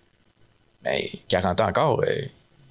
[0.83, 2.21] Mais 40 ans encore, euh,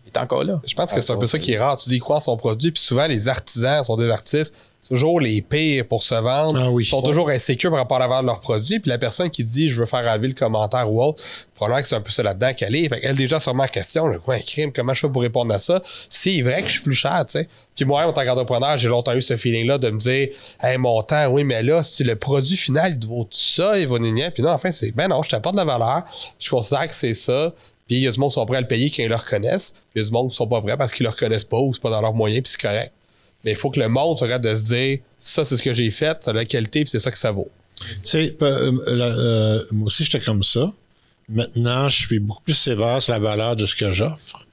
[0.05, 0.61] il est encore là.
[0.67, 1.77] Je pense que c'est un peu ça qui est rare.
[1.77, 4.55] Tu dis, il croit en son produit, puis souvent, les artisans sont des artistes,
[4.89, 6.61] toujours les pires pour se vendre.
[6.61, 6.85] Ah oui.
[6.85, 8.81] Ils sont toujours insécures par rapport à la valeur de leur produit.
[8.81, 11.23] Puis la personne qui dit, je veux faire enlever le commentaire ou autre,
[11.55, 12.89] probablement que c'est un peu ça là-dedans qu'elle est.
[12.89, 15.55] Fait qu'elle, déjà, sûrement en question, je quoi, un crime, comment je fais pour répondre
[15.55, 15.83] à ça?
[16.09, 17.49] C'est vrai que je suis plus cher, tu sais.
[17.77, 20.29] Puis moi, en tant qu'entrepreneur, j'ai longtemps eu ce feeling-là de me dire,
[20.63, 23.79] hey, mon temps, oui, mais là, si le produit final, il te vaut tout ça,
[23.79, 26.05] il va gna Puis non, enfin, c'est, ben non, je t'apporte de la valeur.
[26.39, 27.53] Je considère que c'est ça.
[27.87, 29.17] Puis il y a du monde qui sont prêts à le payer quand ils le
[29.17, 29.71] reconnaissent.
[29.71, 31.59] Puis il y a du monde qui sont pas prêts parce qu'ils le reconnaissent pas
[31.59, 32.93] ou c'est pas dans leurs moyens, puis c'est correct.
[33.45, 35.75] Mais il faut que le monde soit capable de se dire ça, c'est ce que
[35.75, 37.51] j'ai fait, ça a la qualité, puis c'est ça que ça vaut.
[38.05, 40.73] Tu euh, la- euh, moi aussi, j'étais comme ça.
[41.29, 44.47] Maintenant, je suis beaucoup plus sévère sur la valeur de ce que j'offre.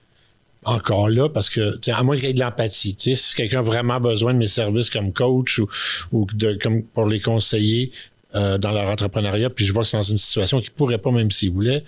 [0.63, 2.95] Encore là, parce que, à moins qu'il y ait de l'empathie.
[2.99, 5.67] Si quelqu'un a vraiment besoin de mes services comme coach ou,
[6.11, 7.91] ou de, comme pour les conseiller
[8.33, 10.97] euh, dans leur entrepreneuriat, puis je vois que c'est dans une situation qu'ils ne pourraient
[10.97, 11.83] pas, même s'ils voulaient,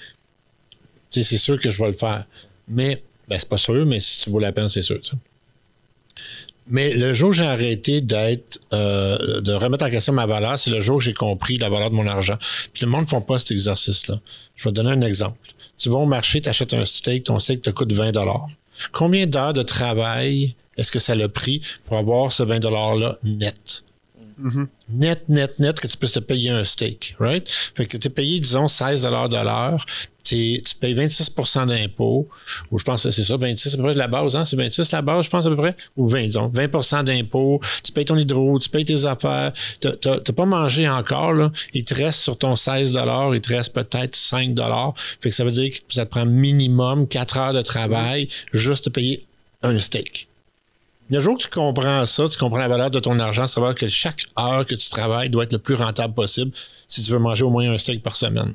[1.10, 2.26] c'est sûr que je vais le faire.
[2.68, 5.00] Mais, ben, c'est pas sûr, mais si ça vaut la peine, c'est sûr.
[6.70, 10.70] Mais le jour où j'ai arrêté d'être, euh, de remettre en question ma valeur, c'est
[10.70, 12.38] le jour où j'ai compris la valeur de mon argent.
[12.74, 14.20] Puis le monde ne font pas cet exercice-là.
[14.56, 15.38] Je vais te donner un exemple.
[15.78, 18.12] Tu vas au marché, tu achètes un steak, ton steak te coûte 20
[18.92, 23.84] Combien d'heures de travail est-ce que ça l'a pris pour avoir ce 20 $-là net?
[24.90, 27.48] Net, net, net, que tu peux te payer un steak, right?
[27.76, 29.86] Fait que tu es payé, disons, 16 de l'heure.
[30.24, 32.28] Tu payes 26% d'impôts,
[32.70, 34.44] ou je pense que c'est ça, 26, c'est à peu près la base, hein?
[34.44, 37.94] C'est 26 la base, je pense, à peu près, ou 20, disons, 20% d'impôts, tu
[37.94, 41.94] payes ton hydro, tu payes tes affaires, t'as- t'as pas mangé encore, là, il te
[41.96, 42.98] reste sur ton 16
[43.34, 44.54] il te reste peut-être 5
[45.22, 48.86] Fait que ça veut dire que ça te prend minimum 4 heures de travail juste
[48.86, 49.26] te payer
[49.64, 50.28] un steak.
[51.10, 53.88] Le jour que tu comprends ça, tu comprends la valeur de ton argent, savoir que
[53.88, 56.52] chaque heure que tu travailles doit être le plus rentable possible
[56.88, 58.54] si tu veux manger au moins un steak par semaine.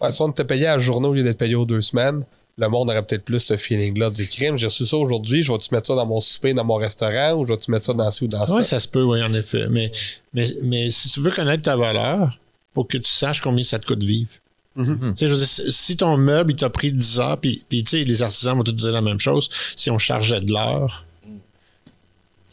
[0.00, 2.24] Ouais, si on était payé à la journée au lieu d'être payé aux deux semaines,
[2.58, 4.56] le monde aurait peut-être plus ce feeling-là du crime.
[4.58, 7.44] J'ai reçu ça aujourd'hui, je vais-tu mettre ça dans mon souper, dans mon restaurant, ou
[7.46, 8.62] je vais-tu mettre ça dans ci ou dans Oui, ça?
[8.62, 9.66] ça se peut, oui, en effet.
[9.70, 9.90] Mais,
[10.34, 12.38] mais, mais si tu veux connaître ta valeur,
[12.74, 14.28] faut que tu saches combien ça te coûte de vivre.
[14.76, 14.84] Tu
[15.16, 18.20] sais, je veux dire, si- ton meuble, il t'a pris 10 heures, puis, puis les
[18.22, 21.05] artisans vont tous dire la même chose, si on chargeait de l'heure,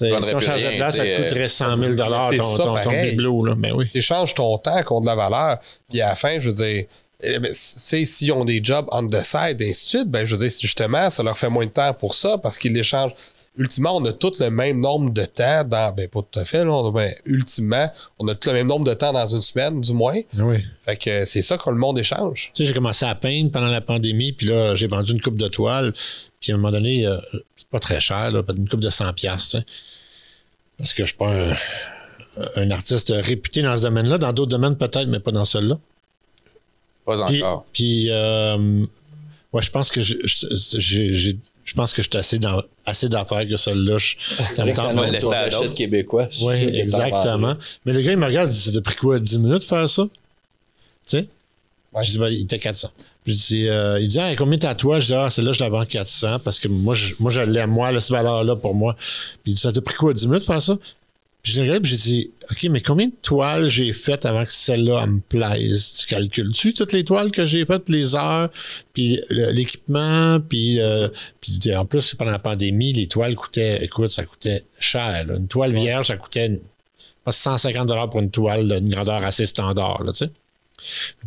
[0.08, 2.84] si on rien, de ça tu sais, te coûterait 100 000 c'est ton, ça, ton,
[2.84, 3.56] ton bibelot, là.
[3.56, 3.90] Ben oui.
[3.90, 6.86] Tu échanges ton temps contre de la valeur, puis à la fin, je veux dire,
[7.24, 10.36] eh ben, s'ils ont des jobs on the side, et ainsi de suite, ben, je
[10.36, 13.14] veux dire, justement, ça leur fait moins de temps pour ça parce qu'ils l'échangent.
[13.56, 15.94] Ultimement, on a tous le même nombre de temps dans.
[15.94, 16.92] Ben, pas tout à fait, là.
[16.92, 17.90] Ben, ultimement,
[18.20, 20.20] on a tout le même nombre de temps dans une semaine, du moins.
[20.34, 20.58] Ben oui.
[20.84, 22.52] Fait que c'est ça que le monde échange.
[22.54, 25.38] Tu sais, j'ai commencé à peindre pendant la pandémie, puis là, j'ai vendu une coupe
[25.38, 25.94] de toile,
[26.42, 27.18] puis à un moment donné, euh,
[27.56, 29.66] c'est pas très cher, là, une coupe de 100 pièces, tu sais.
[30.78, 31.56] Parce que je suis pas un,
[32.58, 34.18] un artiste réputé dans ce domaine-là.
[34.18, 35.78] Dans d'autres domaines, peut-être, mais pas dans celui-là.
[37.06, 37.66] Pas Puis, encore.
[37.74, 38.86] puis euh,
[39.52, 40.20] ouais, je pense que j'ai-
[41.66, 43.98] je pense que je suis assez, dans, assez d'affaires que celle-là.
[43.98, 45.74] je- Ça me Avec tente d'autres.
[45.74, 46.28] québécois.
[46.44, 47.56] Oui, exactement.
[47.86, 49.66] Mais le gars, il me regarde, il dit Ça t'a pris quoi 10 minutes de
[49.68, 50.04] faire ça?
[50.04, 50.10] Tu
[51.06, 51.28] sais?
[51.94, 52.04] Ouais.
[52.04, 52.90] Je dis ben, Il était 400.
[53.24, 55.00] Puis je dis, euh, il dit ah, combien t'as toi?
[55.00, 57.70] Je dis Ah, celle-là, je la vends 400 parce que moi, je, moi, je l'aime,
[57.72, 58.96] moi, là, cette valeur-là pour moi.
[59.44, 60.78] Puis il dit Ça t'a pris quoi 10 minutes faire ça?
[61.42, 64.50] Puis je regardé, puis j'ai dit OK, mais combien de toiles j'ai faites avant que
[64.50, 65.92] celle-là elle me plaise?
[66.00, 68.50] Tu calcules-tu toutes les toiles que j'ai faites, puis les heures,
[68.94, 71.10] puis l'équipement, puis, euh,
[71.42, 75.26] puis en plus, pendant la pandémie, les toiles coûtaient, écoute, ça coûtait cher.
[75.28, 75.36] là.
[75.36, 76.60] Une toile vierge, ça coûtait une-
[77.26, 80.32] pas 150 pour une toile d'une grandeur assez standard, là, tu sais.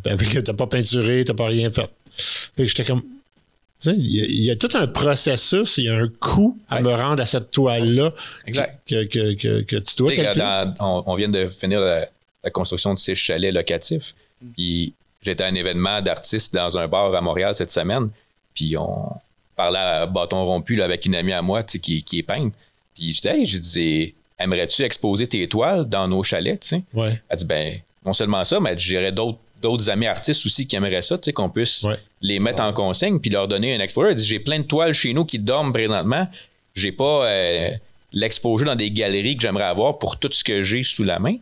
[0.05, 1.89] Ben, que t'as pas peinturé, t'as pas rien fait.
[2.11, 5.77] Fait que j'étais comme, Tu sais, Il y, a- il y a tout un processus,
[5.79, 6.83] il y a un coût à Ouais.
[6.83, 8.13] me rendre à cette toile-là
[8.47, 10.45] que, que, que, que tu dois calculer.
[10.45, 12.07] dans- on, on vient de finir la,
[12.45, 14.15] la construction de ces chalets locatifs.
[14.57, 14.93] Puis
[15.23, 18.09] j'étais à un événement d'artistes dans un bar à Montréal cette semaine.
[18.55, 19.11] Puis on
[19.57, 22.23] parlait à bâton rompu là, avec une amie à moi tu sais, qui, qui est
[22.23, 22.55] peintre.
[22.95, 26.61] Puis je disais, hey, je disais, aimerais-tu exposer tes toiles dans nos chalets?
[26.61, 26.83] tu sais?
[26.95, 27.21] Ouais.
[27.29, 31.03] Elle dit, ben, non seulement ça, mais j'aurais d'autres d'autres amis artistes aussi qui aimeraient
[31.03, 31.99] ça, tu sais, qu'on puisse Ouais.
[32.21, 34.11] les mettre en consigne puis leur donner un exposure.
[34.11, 36.29] Elle dit, j'ai plein de toiles chez nous qui dorment présentement.
[36.75, 37.71] J'ai pas euh,
[38.13, 41.37] l'exposure dans des galeries que j'aimerais avoir pour tout ce que j'ai sous la main.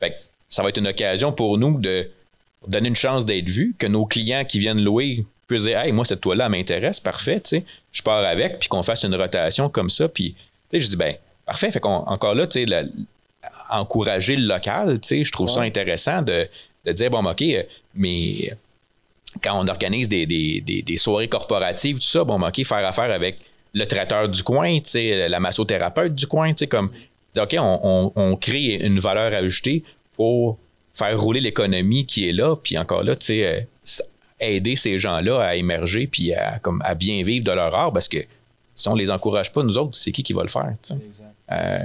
[0.00, 0.16] Fait que
[0.48, 2.08] ça va être une occasion pour nous de
[2.68, 6.04] donner une chance d'être vu, que nos clients qui viennent louer puissent dire, hey, moi,
[6.04, 9.68] cette toile-là elle m'intéresse, parfait, tu sais, je pars avec, puis qu'on fasse une rotation
[9.68, 10.08] comme ça.
[10.08, 10.34] Puis,
[10.70, 11.70] tu sais, je dis, ben, parfait.
[11.70, 12.84] Fait qu'on, encore là, tu sais, la-
[13.70, 16.48] encourager le local, tu sais, je trouve ça intéressant de,
[16.84, 17.62] de dire, bon, OK, euh,
[17.94, 18.52] mais
[19.42, 23.10] quand on organise des, des- des- des soirées corporatives, tout ça, bon, OK, faire affaire
[23.10, 23.36] avec
[23.72, 26.90] le traiteur du coin, tu sais, la massothérapeute du coin, tu sais, comme,
[27.34, 29.82] dire, OK, on, on- on crée une valeur ajoutée
[30.14, 30.58] pour
[30.92, 33.60] faire rouler l'économie qui est là, puis encore là, tu sais, euh,
[34.40, 38.08] aider ces gens-là à émerger, puis à, comme, à bien vivre de leur art, parce
[38.08, 38.18] que
[38.76, 40.94] si on les encourage pas, nous autres, c'est qui qui va le faire, tu sais?
[41.52, 41.78] Euh,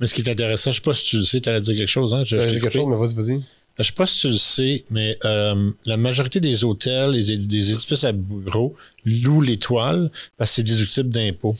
[0.00, 1.76] Mais ce qui est intéressant, je sais pas si tu le sais, tu allais dire
[1.76, 2.22] quelque chose, hein?
[2.24, 3.42] Je, Euh, quelque chose, mais vas-y, vas-y.
[3.78, 8.04] Je sais pas si tu le sais, mais euh, la majorité des hôtels, des édifices
[8.04, 8.74] à bureaux
[9.04, 11.56] louent les toiles parce que c'est déductible d'impôts.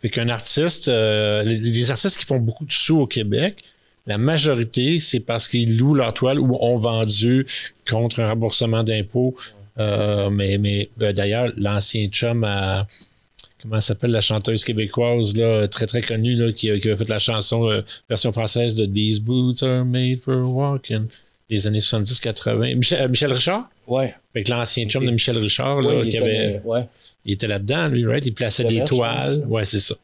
[0.00, 3.64] Fait qu'un artiste, euh, les, les artistes qui font beaucoup de sous au Québec,
[4.06, 7.46] la majorité, c'est parce qu'ils louent leurs toiles ou ont vendu
[7.88, 9.34] contre un remboursement d'impôts.
[9.78, 12.86] Euh, mais mais euh, d'ailleurs, l'ancien chum à
[13.62, 16.96] comment elle s'appelle la chanteuse québécoise là, très très connue là, qui, a- qui a
[16.96, 21.06] fait la chanson euh, version française de These Boots Are Made for Walking
[21.48, 22.74] des années 70-80.
[22.76, 23.68] Michel, Michel Richard?
[23.86, 24.14] Ouais.
[24.34, 26.84] Avec l'ancien chum de Michel Richard, là, Ouais, il qui était- avait, ouais.
[27.26, 28.24] il était là-dedans, lui, right?
[28.24, 29.44] Il plaçait des toiles.
[29.48, 29.94] Ouais, c'est ça.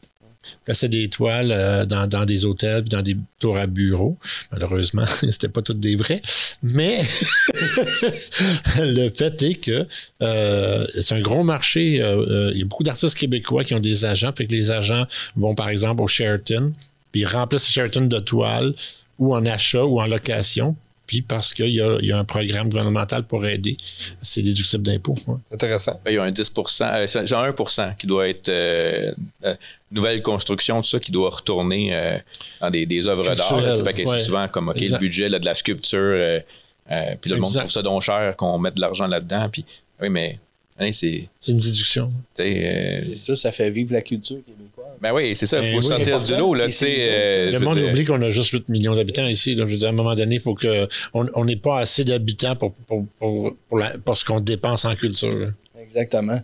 [0.65, 4.19] Plaçait des toiles euh, dans, des hôtels dans des tours à bureaux.
[4.53, 6.23] Malheureusement, c'était pas toutes des vrais.
[6.63, 7.03] Mais
[8.79, 9.87] le fait est que
[10.23, 12.01] euh, c'est un gros marché.
[12.01, 14.33] euh, il y a beaucoup d'artistes québécois qui ont des agents.
[14.37, 16.73] Fait que les agents vont, par exemple, au Sheraton,
[17.13, 18.75] puis ils remplissent le Sheraton de toiles
[19.19, 20.77] ou en achat ou en location.
[21.09, 23.77] Puis parce qu'il y a, il y a un programme gouvernemental pour aider,
[24.23, 25.17] c'est déductible d'impôts.
[25.27, 25.37] ouais.
[25.53, 25.99] Intéressant.
[26.07, 26.53] Il y a un 10
[26.83, 27.55] euh, un
[27.89, 29.13] 1 qui doit être euh,
[29.45, 29.55] euh,
[29.91, 32.19] nouvelle construction, tout ça, qui doit retourner euh,
[32.61, 33.79] dans des, des œuvres d'art.
[33.83, 34.19] Fait que ouais.
[34.19, 34.97] c'est souvent comme, OK, Exact.
[34.97, 36.41] le budget là, de la sculpture, euh,
[36.91, 39.49] euh, puis le monde trouve ça donc cher qu'on mette de l'argent là-dedans.
[39.51, 39.65] Puis,
[40.03, 40.39] oui, mais
[40.79, 41.27] hein, c'est.
[41.41, 42.13] C'est une déduction.
[42.41, 44.78] euh, Ça, ça fait vivre la culture québécoise.
[45.01, 46.55] Ben oui, c'est ça, il Ben faut oui, sortir du lot.
[46.55, 49.55] Là, tu euh, Le monde dire- oublie qu'on a juste 8 millions d'habitants ici.
[49.55, 49.65] là.
[49.67, 50.89] Je veux dire, à un moment donné, il faut que.
[51.15, 54.85] On on n'est pas assez d'habitants pour, pour, pour, pour, la- pour ce qu'on dépense
[54.85, 55.31] en culture.
[55.39, 55.47] là.
[55.83, 56.41] Exactement.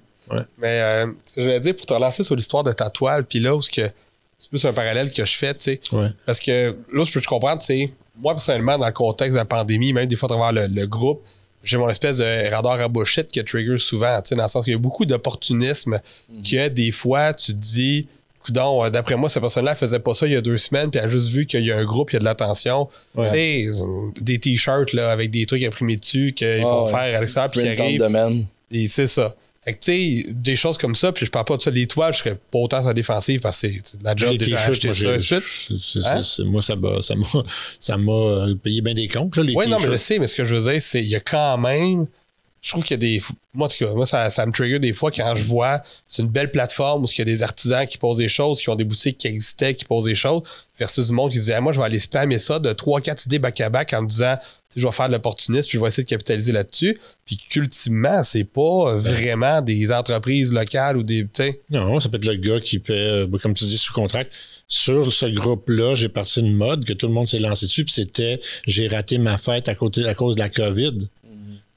[0.58, 3.24] Mais euh, ce que je voulais dire, pour te relancer sur l'histoire de ta toile,
[3.24, 3.90] puis là, où que
[4.38, 5.80] c'est plus un parallèle que je fais, tu sais.
[5.92, 6.08] Ouais.
[6.24, 9.44] Parce que là, je peux te comprendre, c'est moi, personnellement, dans le contexte de la
[9.44, 11.22] pandémie, même des fois, à travers le, le groupe,
[11.62, 14.64] j'ai mon espèce de radar à bullshit qui trigger souvent, tu sais, dans le sens
[14.64, 16.00] qu'il y a beaucoup d'opportunisme
[16.44, 18.06] que des fois, tu te dis,
[18.44, 20.90] coudon, euh, d'après moi, cette personne-là, elle faisait pas ça il y a deux semaines,
[20.90, 22.88] puis elle a juste vu qu'il y a un groupe, il y a de l'attention.
[23.14, 23.68] Ouais.
[24.20, 26.90] Des t-shirts là, avec des trucs imprimés dessus qu'ils Ah vont ouais.
[26.90, 27.98] faire à l'extérieur, puis on arrivent.
[28.70, 29.34] Et c'est ça.
[29.64, 29.92] Fait que, tu
[30.22, 31.70] sais, des choses comme ça, puis je parle pas de ça.
[31.70, 34.36] Les toiles, je serais pas autant sur la défensive parce que c'est la job Les
[34.36, 35.36] déjà moi, ça.
[35.36, 36.44] et Hein?
[36.44, 37.24] moi, ça m'a, ça m'a,
[37.80, 40.36] ça m'a payé bien des comptes, là, les Oui, non, mais je sais, mais ce
[40.36, 42.06] que je veux dire, c'est il y a quand même.
[42.64, 43.22] Je trouve qu'il y a des.
[43.52, 46.22] Moi, en tout cas, moi, ça, ça me trigger des fois quand je vois c'est
[46.22, 48.74] une belle plateforme où il y a des artisans qui posent des choses, qui ont
[48.74, 50.42] des boutiques qui existaient, qui posent des choses,
[50.78, 53.38] versus du monde qui disait ah, moi, je vais aller spammer ça de 3-4 idées
[53.38, 54.38] back-à-back en me disant
[54.76, 56.98] je vais faire de l'opportunisme, puis je vais essayer de capitaliser là-dessus.
[57.26, 61.26] Puis qu'ultimement, c'est pas vraiment des entreprises locales ou des.
[61.68, 64.22] Non, ça peut être le gars qui paie, euh, comme tu dis, sous contrat.
[64.68, 67.92] Sur ce groupe-là, j'ai parti une mode que tout le monde s'est lancé dessus, puis
[67.92, 71.08] c'était j'ai raté ma fête à, côté, à cause de la COVID.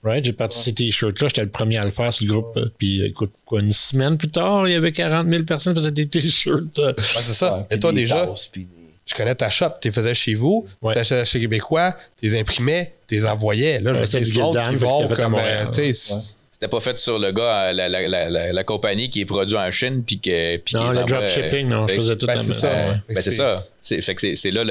[0.03, 0.23] Right?
[0.23, 2.55] J'ai parti ces t-shirts-là, j'étais le premier à le faire sur le groupe.
[2.57, 5.79] euh, Puis écoute, quoi, une semaine plus tard, il y avait 40 000 personnes qui
[5.79, 6.79] faisaient des t-shirts.
[6.79, 7.57] euh, ouais, c'est ça.
[7.57, 8.67] Ouais, Et toi, déjà, tasses, puis des-
[9.05, 10.93] je connais ta shop, tu les faisais chez vous, Ouais.
[10.93, 13.79] tu achetais chez Québécois, tu les imprimais, tu les envoyais.
[13.79, 15.35] Là, je dire, du qui vont comme.
[15.35, 15.93] Euh, sais.
[15.93, 19.55] C'était pas fait sur le gars, la, la, la, la, la compagnie qui est produit
[19.57, 20.57] en Chine, puis que.
[20.57, 21.95] puis non, le dropshipping, non, je sais.
[21.97, 22.41] faisais tout ben, main.
[22.43, 22.69] ça.
[23.07, 23.63] Ben, c'est ça.
[23.79, 24.63] C'est, fait que c'est, c'est là,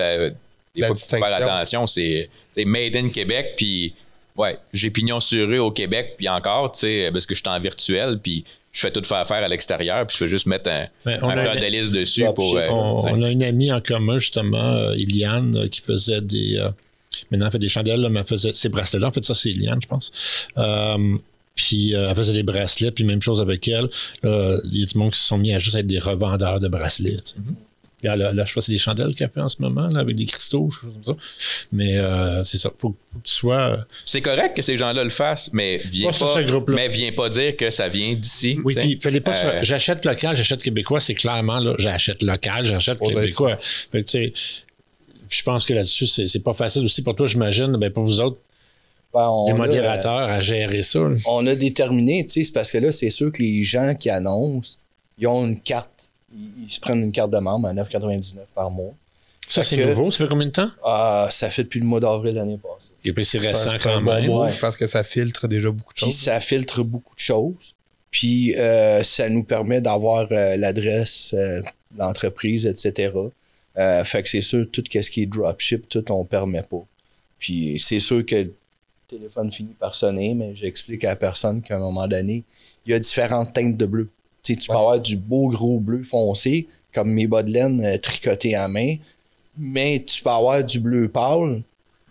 [0.74, 1.87] des fois, faut faire attention.
[1.87, 3.95] C'est, c'est made in Québec, puis
[4.37, 7.49] ouais, j'ai pignon sur rue au Québec, puis encore, tu sais, parce que je suis
[7.49, 10.68] en virtuel, puis je fais tout faire faire à l'extérieur, puis je fais juste mettre
[10.70, 12.57] un, Ben, on un a- fleur de lys dessus pour.
[12.57, 16.57] euh, on, a une amie en commun, justement, euh, Iliane, euh, qui faisait des.
[16.59, 16.68] euh,
[17.30, 19.09] maintenant, elle fait des chandelles, là, mais elle faisait ces bracelets-là.
[19.09, 20.49] En fait, ça, c'est Iliane, je pense.
[20.59, 21.16] Euh,
[21.55, 23.89] Puis euh, elle faisait des bracelets, puis même chose avec elle.
[24.22, 26.61] Là, il y a du monde qui se sont mis à juste être des revendeurs
[26.61, 27.12] de bracelets.
[27.16, 27.37] tu sais.
[27.39, 27.53] Là,
[28.03, 30.01] là, là, je sais pas si c'est des chandelles qu'elle fait en ce moment, là,
[30.01, 31.22] avec des cristaux, quelque chose comme ça.
[31.72, 32.70] Mais euh, c'est ça.
[32.78, 33.57] Faut, faut que tu sois.
[33.57, 36.76] euh, C'est correct que ces gens-là le fassent, mais viens Pas pas, sur ce groupe-là.
[36.76, 38.59] mais viens pas dire que ça vient d'ici.
[38.64, 42.99] Oui, puis fallait pas Euh, j'achète local, j'achète québécois, c'est clairement là, j'achète local, j'achète
[42.99, 43.57] québécois.
[43.61, 44.32] Fait que, tu sais,
[45.28, 48.20] je pense que là-dessus, c'est, c'est pas facile aussi pour toi, j'imagine, ben pour vous
[48.20, 48.38] autres,
[49.14, 51.01] Ben, on les a, modérateurs, à gérer ça.
[51.26, 54.11] on a déterminé, tu sais, c'est parce que là, c'est sûr que les gens qui
[54.11, 54.76] annoncent,
[55.18, 55.95] ils ont une carte.
[56.37, 58.95] Ils, ils se prennent une carte de membre à 9,99 par mois.
[59.49, 60.70] Ça, c'est nouveau, ça fait combien de temps?
[60.84, 62.93] Ah, ça fait depuis le mois d'avril l'année passée.
[63.05, 64.26] Et puis c'est récent un quand bon même.
[64.26, 64.53] move ouais.
[64.61, 66.16] parce que ça filtre déjà beaucoup de Puis choses.
[66.16, 67.74] ça filtre beaucoup de choses.
[68.11, 71.61] Puis euh, ça nous permet d'avoir euh, l'adresse euh,
[71.93, 73.12] de l'entreprise, etc.
[73.78, 76.84] Euh, fait que c'est sûr, tout ce qui est dropship, tout on permet pas.
[77.39, 78.55] Puis c'est sûr que le
[79.07, 82.43] téléphone finit par sonner, mais j'explique à la personne qu'à un moment donné,
[82.84, 84.09] il y a différentes teintes de bleu.
[84.55, 88.55] Tu peux avoir du beau gros bleu foncé, comme mes bas de laine euh, tricotés
[88.55, 88.97] à main,
[89.59, 91.62] mais tu peux avoir du bleu pâle,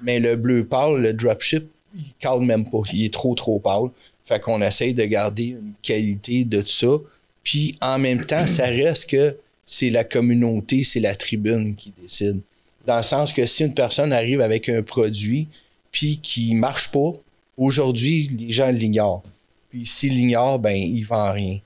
[0.01, 1.65] mais le bleu pâle, le dropship,
[1.95, 2.81] il cale même pas.
[2.91, 3.89] Il est trop, trop pâle.
[4.25, 6.97] Fait qu'on essaye de garder une qualité de tout ça.
[7.43, 12.41] Puis en même temps, ça reste que c'est la communauté, c'est la tribune qui décide.
[12.85, 15.47] Dans le sens que si une personne arrive avec un produit
[15.91, 17.13] puis qui marche pas,
[17.57, 19.23] aujourd'hui, les gens l'ignorent.
[19.69, 21.59] Puis s'ils l'ignorent, ben, ils vendent rien.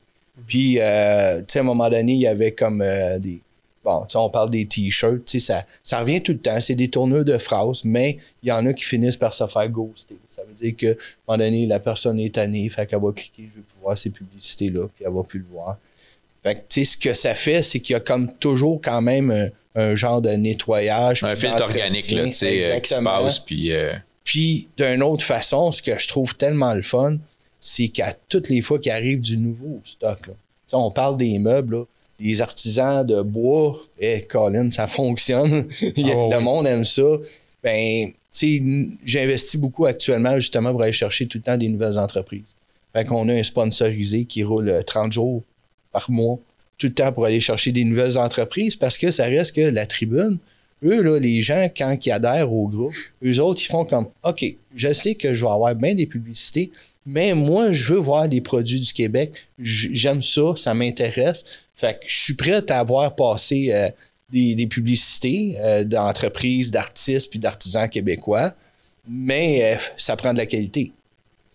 [0.47, 3.39] Puis, euh, tu sais, à un moment donné, il y avait comme euh, des.
[3.83, 6.59] Bon, tu sais, on parle des t-shirts, tu sais, ça, ça revient tout le temps.
[6.59, 9.69] C'est des tourneurs de phrases, mais il y en a qui finissent par se faire
[9.69, 10.17] ghoster.
[10.27, 10.93] Ça veut dire qu'à un
[11.27, 14.09] moment donné, la personne est tannée, fait qu'elle va cliquer, je veux plus voir ces
[14.09, 15.77] publicités-là, puis elle va plus le voir.
[16.43, 19.01] Fait que, tu sais, ce que ça fait, c'est qu'il y a comme toujours quand
[19.01, 21.23] même un, un genre de nettoyage.
[21.23, 23.23] un filtre organique là, tu sais, euh, qui se Exactement.
[23.23, 23.39] passe.
[23.39, 27.17] Puis, euh, Puis, d'une autre façon, ce que je trouve tellement le fun,
[27.61, 30.33] c'est qu'à toutes les fois qu'il arrive du nouveau stock, là,
[30.73, 31.83] on parle des meubles, là,
[32.19, 35.67] des artisans de bois, et Colin, ça fonctionne.
[35.81, 37.03] Ah le monde aime ça.
[37.63, 41.67] Ben, tu sais, n- j'investis beaucoup actuellement justement pour aller chercher tout le temps des
[41.69, 42.55] nouvelles entreprises.
[42.93, 45.43] Fait qu'on a un sponsorisé qui roule euh, 30 jours
[45.91, 46.37] par mois,
[46.77, 49.85] tout le temps pour aller chercher des nouvelles entreprises parce que ça reste que la
[49.85, 50.39] tribune,
[50.83, 52.93] eux, là, les gens, quand ils adhèrent au groupe,
[53.25, 54.45] eux autres, ils font comme OK,
[54.75, 56.71] je sais que je vais avoir bien des publicités,
[57.11, 59.33] mais moi, je veux voir des produits du Québec.
[59.57, 61.43] J'aime ça, ça m'intéresse.
[61.75, 63.89] Fait que je suis prêt à avoir passé euh,
[64.31, 68.53] des, des publicités euh, d'entreprises, d'artistes puis d'artisans québécois,
[69.07, 70.91] mais euh, ça prend de la qualité.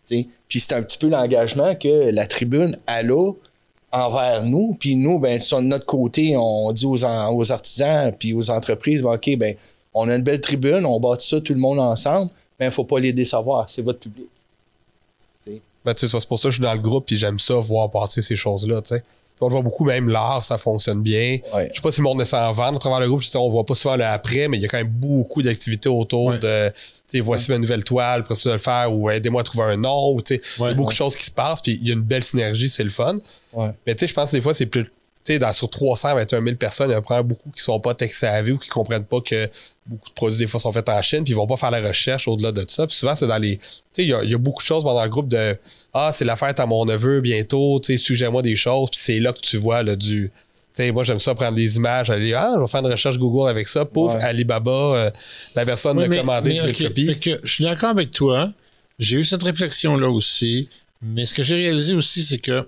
[0.09, 3.33] Puis c'est un petit peu l'engagement que la tribune a là
[3.93, 4.77] envers nous.
[4.81, 9.15] Puis nous, ben, sur notre côté, on dit aux, aux artisans puis aux entreprises, ben,
[9.15, 9.55] OK, ben,
[9.95, 12.75] on a une belle tribune, on bâtit ça tout le monde ensemble, mais il ne
[12.75, 14.27] faut pas les décevoir, c'est votre public.
[15.85, 17.55] Ben, tu sais, c'est pour ça que je suis dans le groupe puis j'aime ça,
[17.55, 19.03] voir passer ces choses-là, tu sais.
[19.41, 21.39] On le voit beaucoup, même l'art, ça fonctionne bien.
[21.53, 21.69] Ouais.
[21.71, 23.21] Je sais pas si le monde essaie en vendre à travers le groupe.
[23.21, 25.43] Je sais, on voit pas souvent le après, mais il y a quand même beaucoup
[25.43, 26.39] d'activités autour Ouais.
[26.39, 26.75] de, tu
[27.09, 29.77] sais, voici ma nouvelle toile, après ça, de le faire, ou aidez-moi à trouver un
[29.77, 30.75] nom, ou, tu sais, il y a Ouais.
[30.75, 30.93] beaucoup Ouais.
[30.95, 33.17] de choses qui se passent, puis il y a une belle synergie, c'est le fun.
[33.53, 33.71] Ouais.
[33.87, 34.91] Mais tu sais, je pense que des fois, c'est plus.
[35.25, 37.81] Tu sais, dans- sur 321 000 personnes, il y en a probablement beaucoup qui sont
[37.81, 39.49] pas tech savvy ou qui comprennent pas que
[39.87, 41.81] beaucoup de produits, des fois, sont faits en Chine, puis ils vont pas faire la
[41.81, 42.87] recherche au-delà de ça.
[42.87, 43.57] Puis souvent, c'est dans les.
[43.57, 45.57] Tu sais, il y, a- il y a beaucoup de choses dans le groupe de
[45.95, 49.19] Ah, c'est la fête à mon neveu bientôt, tu sais, suggère-moi des choses, puis c'est
[49.21, 50.31] là que tu vois là, du.
[50.77, 53.17] Tu sais, moi, j'aime ça prendre des images, aller, ah, je vais faire une recherche
[53.19, 53.85] Google avec ça.
[53.85, 54.21] Pouf, Ouais.
[54.21, 55.11] Alibaba, euh,
[55.55, 58.51] la personne Oui, fait que je suis d'accord avec toi.
[58.99, 60.69] J'ai eu cette réflexion-là aussi.
[61.01, 62.67] Mais ce que j'ai réalisé aussi, c'est que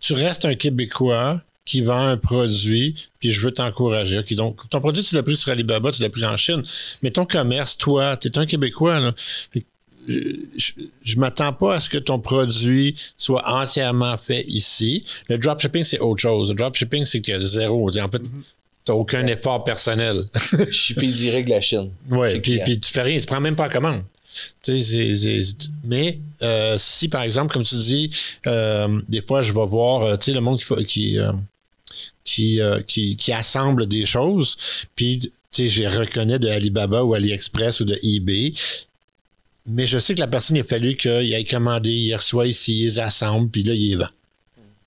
[0.00, 4.22] tu restes un Québécois qui vend un produit, puis je veux t'encourager.
[4.30, 6.62] Donc, ton produit, tu l'as pris sur Alibaba, tu l'as pris en Chine.
[7.02, 9.00] Mais ton commerce, toi, tu es un Québécois.
[9.00, 9.14] Là.
[9.52, 9.60] Que
[10.08, 10.20] Je,
[10.56, 10.72] je,
[11.02, 15.04] je m'attends pas à ce que ton produit soit entièrement fait ici.
[15.28, 16.48] Le dropshipping, c'est autre chose.
[16.48, 17.90] Le dropshipping, c'est qu'il y a zéro.
[17.90, 18.24] En fait, tu
[18.88, 20.24] n'as aucun effort personnel.
[20.70, 21.90] Shippé direct de la Chine.
[22.08, 24.02] Ouais, Chez puis, puis tu fais rien, tu prends même pas la commande.
[24.62, 24.78] Tu
[25.84, 28.10] mais euh, si par exemple, comme tu dis,
[28.46, 31.18] euh, des fois je vais voir, euh, tu le monde qui qui
[32.24, 34.56] qui, qui qui assemble des choses,
[34.94, 38.52] puis tu je reconnais de Alibaba ou AliExpress ou de eBay.
[39.70, 42.78] Mais je sais que la personne, il a fallu qu'il ait commandé, il reçoit ici,
[42.78, 44.08] il les assemble, puis là, il les vend.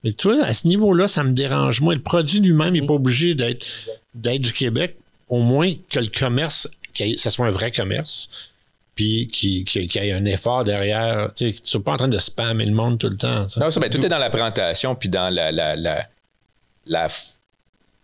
[0.02, 1.94] Mais toi, à ce niveau-là, ça me dérange moins.
[1.94, 3.66] Le produit lui-même n'est pas obligé d'être
[4.14, 4.96] d'être du Québec,
[5.28, 8.28] au moins que le commerce, que ça soit un vrai commerce,
[8.94, 11.30] puis qu'il qui, qu'il y ait un effort derrière.
[11.34, 13.48] Tu ne sois pas en train de spammer le monde tout le temps.
[13.48, 13.58] sais.
[13.60, 16.06] Non, ça, ben, tout est dans la présentation, puis dans la, la, la,
[16.86, 17.36] la f-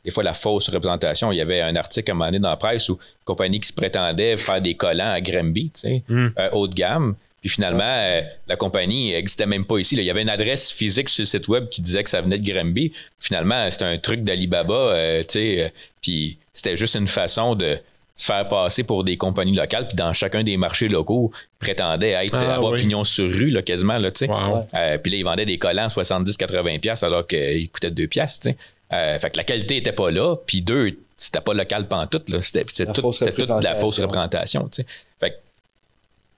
[0.05, 1.31] des fois la fausse représentation.
[1.33, 3.61] Il y avait un article à un moment donné dans la presse où une compagnie
[3.61, 6.29] qui se prétendait faire des collants à Granby, tu sais, Mm.
[6.39, 7.15] euh, haut de gamme.
[7.41, 9.95] Puis finalement, euh, la compagnie n'existait même pas ici.
[9.95, 10.03] là.
[10.03, 12.39] Il y avait une adresse physique sur le site web qui disait que ça venait
[12.39, 12.93] de Granby.
[13.21, 15.63] Finalement, c'était un truc d'Alibaba, euh, tu sais.
[15.65, 15.69] euh,
[16.03, 17.79] puis c'était juste une façon de
[18.19, 19.87] se faire passer pour des compagnies locales.
[19.87, 22.81] Puis dans chacun des marchés locaux, ils prétendaient être, Ah, avoir oui.
[22.81, 24.31] pignon sur rue, là, quasiment, là, tu sais.
[24.31, 24.67] Wow.
[24.75, 28.09] Euh, puis là, ils vendaient des collants 70-80$ piastres alors qu'ils coûtaient 2$.
[28.09, 28.57] piastres, tu sais.
[28.93, 30.35] Euh, fait que la qualité était pas là.
[30.47, 32.29] Puis deux, c'était pas local pantoute.
[32.29, 32.41] Là.
[32.43, 34.69] C'était, c'était La tout- fausse c'était toute de la fausse représentation.
[34.69, 34.87] tu sais.
[35.21, 35.37] Fait que,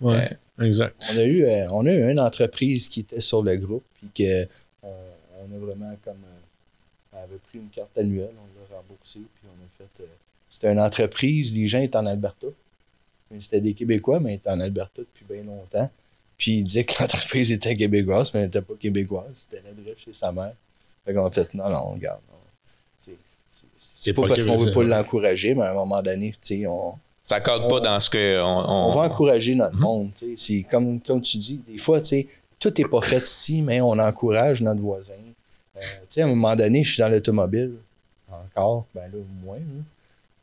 [0.01, 0.31] Ouais,
[0.63, 0.95] exact.
[1.13, 4.09] On a eu, euh, on a eu une entreprise qui était sur le groupe, puis
[4.25, 4.49] que
[4.83, 6.15] on, on a vraiment comme.
[6.15, 10.03] euh, elle avait pris une carte annuelle, on l'a remboursé, puis on a fait.
[10.03, 10.07] euh,
[10.51, 12.47] c'était une entreprise, les gens étaient en Alberta.
[13.41, 15.89] C'était des Québécois, mais ils étaient en Alberta depuis bien longtemps.
[16.37, 19.27] Puis il disait que l'entreprise était québécoise, mais elle n'était pas québécoise.
[19.35, 20.53] C'était l'adresse chez sa mère.
[21.05, 22.21] Fait qu'on a fait, non, non, regarde.
[22.31, 22.37] non.
[23.77, 26.67] C'est- pas, pas parce qu'on veut pas l'encourager, mais à un moment donné, tu sais,
[26.67, 28.41] on, ça cadre On- pas dans ce que.
[28.41, 30.11] On, on on- va encourager notre monde.
[30.17, 30.35] tu sais.
[30.37, 32.27] C'est comme, comme tu dis, des fois, tu sais,
[32.59, 35.13] tout n'est pas fait ici, mais on encourage notre voisin.
[35.77, 37.75] Euh, tu sais, à un moment donné, je suis dans l'automobile,
[38.31, 39.57] encore, ben là, moins.
[39.57, 39.63] là.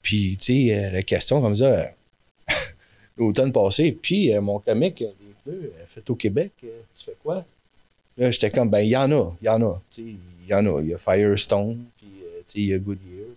[0.08, 1.86] Puis, tu sais, euh, la question comme ça, euh,
[3.18, 7.46] l'automne passé, puis euh, mon comique, des pneus, fait au Québec, tu fais quoi?
[8.18, 9.82] Là, j'étais comme, ben, il y en a, il y en a.
[9.98, 10.16] Il
[10.48, 10.82] y en a.
[10.82, 12.08] Il y a Firestone, puis,
[12.56, 13.28] il y a Goodyear.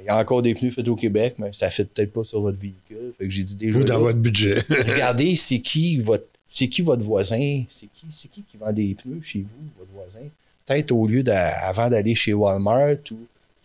[0.00, 2.24] Il y a encore des pneus faits au Québec, mais ça ne fait peut-être pas
[2.24, 3.12] sur votre véhicule.
[3.18, 3.78] Fait que j'ai dit déjà.
[3.78, 4.60] Ou dans là, votre budget.
[4.70, 8.94] regardez, c'est qui votre c'est qui votre voisin, c'est qui c'est qui qui vend des
[8.94, 10.26] pneus chez vous, votre voisin?
[10.64, 13.18] Peut-être au lieu d'a- avant d'aller chez Walmart ou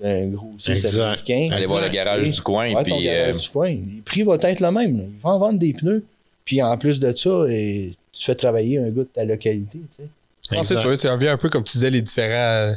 [0.04, 1.50] un gros américain.
[1.52, 2.68] aller voir le garage du coin.
[2.74, 3.70] Ouais, ton puis, garage euh, du coin.
[3.72, 4.98] Le prix va être le même.
[4.98, 5.04] là.
[5.08, 6.04] Ils vont en vendre des pneus.
[6.46, 9.80] Puis en plus de ça, et tu fais travailler un gars de ta localité.
[9.80, 10.04] Tu sais.
[10.44, 10.82] Je pense que Exact.
[10.82, 12.74] tu vois, ça revient un peu comme tu disais, les différents,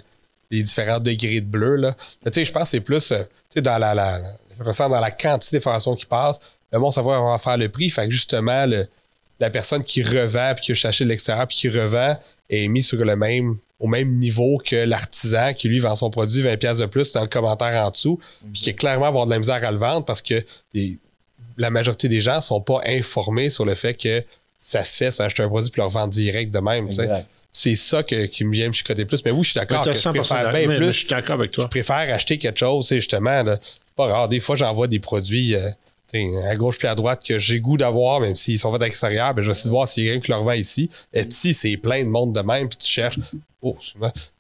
[0.53, 1.75] les différents degrés de bleu.
[1.77, 1.97] Là.
[2.25, 3.25] Mais tu sais, je pense que c'est plus euh, tu
[3.55, 6.39] sais, dans la, la, la- dans la quantité d'informations qui passent.
[6.73, 7.91] Le monde savoir va faire le prix.
[7.91, 8.87] Fait que justement, le-
[9.41, 12.17] la personne qui revend puis qui a cherché de l'extérieur puis qui revend
[12.49, 16.43] est mis sur le même au même niveau que l'artisan qui lui vend son produit
[16.43, 18.19] 20$ piastres de plus dans le commentaire en dessous,
[18.53, 20.99] puis qui est clairement avoir de la misère à le vendre parce que les-
[21.59, 24.23] la majorité des gens sont pas informés sur le fait que
[24.61, 26.89] ça se fait, s'acheter un produit puis le revendre direct de même.
[27.53, 29.25] c'est ça que- qui me vient me chicoter plus.
[29.25, 29.83] Mais oui, je suis d'accord.
[29.85, 30.87] Je 100% préfère bien mais plus.
[30.89, 31.69] Je suis d'accord avec Je toi.
[31.69, 33.43] préfère acheter quelque chose, sais, justement.
[33.43, 33.59] là.
[33.63, 34.29] C'est pas rare.
[34.29, 35.71] Des fois, j'envoie des produits euh,
[36.15, 39.35] à gauche puis à droite que j'ai goût d'avoir, même s'ils sont faits à l'extérieur.
[39.35, 40.91] Ben, je vais essayer de voir s'il y a quelqu'un qui le revend ici.
[41.13, 42.69] Et ici, c'est plein de monde de même.
[42.69, 43.19] Puis tu cherches
[43.63, 43.77] oh,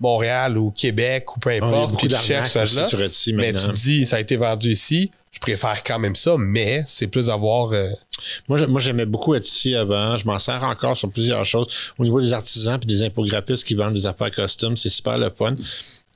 [0.00, 1.90] Montréal ou Québec ou peu Ah, importe.
[1.92, 5.10] beaucoup puis tu cherches Etsy Mais tu dis, ça a été vendu ici.
[5.32, 7.72] Je préfère quand même ça, mais c'est plus d'avoir.
[7.72, 7.90] euh,
[8.48, 10.16] Moi, j'ai- moi, j'aimais beaucoup Etsy avant.
[10.16, 11.92] Je m'en sers encore sur plusieurs choses.
[11.98, 15.28] Au niveau des artisans et des infographistes qui vendent des affaires custom, c'est super le
[15.28, 15.54] fun.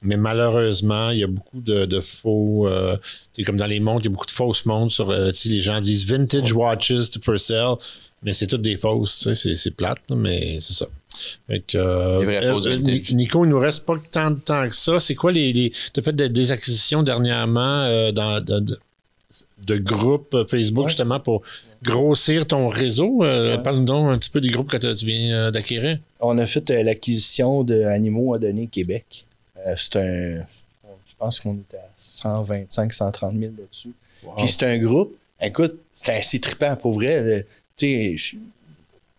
[0.03, 2.67] Mais malheureusement, il y a beaucoup de, de faux.
[2.69, 2.97] euh,
[3.33, 5.31] c'est comme dans les montres, il y a beaucoup de fausses montres sur euh.
[5.45, 7.75] Les gens disent vintage watches to sale,
[8.23, 9.19] mais c'est toutes des fausses.
[9.19, 10.87] tu sais, C'est, c'est plate, mais c'est ça.
[11.47, 13.13] Fait que, euh, Des vraies fausses vintage.
[13.13, 14.99] Nico, il nous reste pas tant de temps que ça.
[15.01, 15.53] C'est quoi les.
[15.53, 18.79] les tu as fait des, des acquisitions dernièrement euh, dans, de, de-
[19.67, 20.89] de groupes euh, Facebook Ouais.
[20.91, 21.43] justement pour
[21.85, 23.23] grossir ton réseau?
[23.23, 23.63] Euh, Ouais.
[23.63, 25.99] Parle-nous donc un petit peu des groupes que tu viens euh, d'acquérir.
[26.21, 29.27] On a fait euh, l'acquisition d'Animaux à donner Québec.
[29.67, 30.47] Euh, c'est un.
[31.07, 33.93] Je pense qu'on était à 125, 130 000 là-dessus.
[34.39, 35.17] Puis c'est un groupe.
[35.41, 37.47] Écoute, c'est assez trippant pour vrai.
[37.77, 38.37] Tu sais,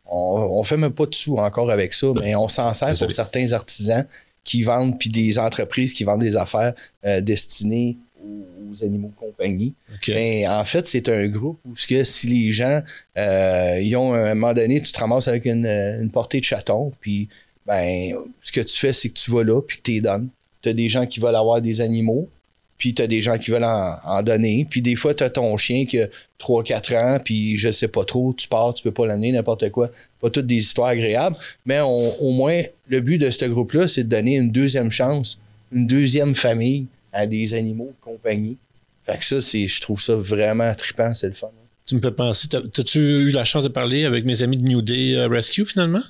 [0.06, 3.08] on, on fait même pas de sous encore avec ça, mais on s'en sert Désolé.
[3.08, 4.06] pour certains artisans
[4.44, 6.74] qui vendent, puis des entreprises qui vendent des affaires
[7.06, 9.74] euh, destinées aux, aux animaux de compagnie.
[10.08, 12.82] Mais en fait, c'est un groupe où que si les gens
[13.18, 16.46] euh, ils ont à un moment donné, tu te ramasses avec une, une portée de
[16.46, 17.30] chatons, puis
[17.66, 20.30] ben ce que tu fais, c'est que tu vas là, puis que tu les donnes.
[20.62, 22.30] Tu as des gens qui veulent avoir des animaux,
[22.78, 24.66] puis tu as des gens qui veulent en, donner.
[24.70, 26.08] Puis des fois, tu as ton chien qui a
[26.40, 29.90] 3-4 ans, puis je sais pas trop, tu pars, tu peux pas l'amener, n'importe quoi.
[30.20, 31.36] Pas toutes des histoires agréables,
[31.66, 35.40] mais au moins, le but de ce groupe-là, c'est de donner une deuxième chance,
[35.72, 38.58] une deuxième famille à des animaux compagnie.
[39.06, 41.50] Fait que ça, c'est, je trouve ça vraiment trippant, c'est le fun.
[41.86, 42.48] Tu me fais penser.
[42.48, 45.66] t'as- T'as-tu eu la chance de parler avec mes amis de New Day euh, Rescue
[45.66, 46.04] finalement?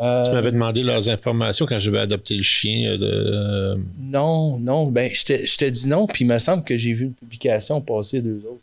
[0.00, 3.06] Euh, Tu m'avais demandé leurs informations quand je vais adopter le chien euh, de.
[3.06, 6.76] euh, non, non, ben je te, je te dis non, puis il me semble que
[6.76, 8.60] j'ai vu une publication passer deux autres.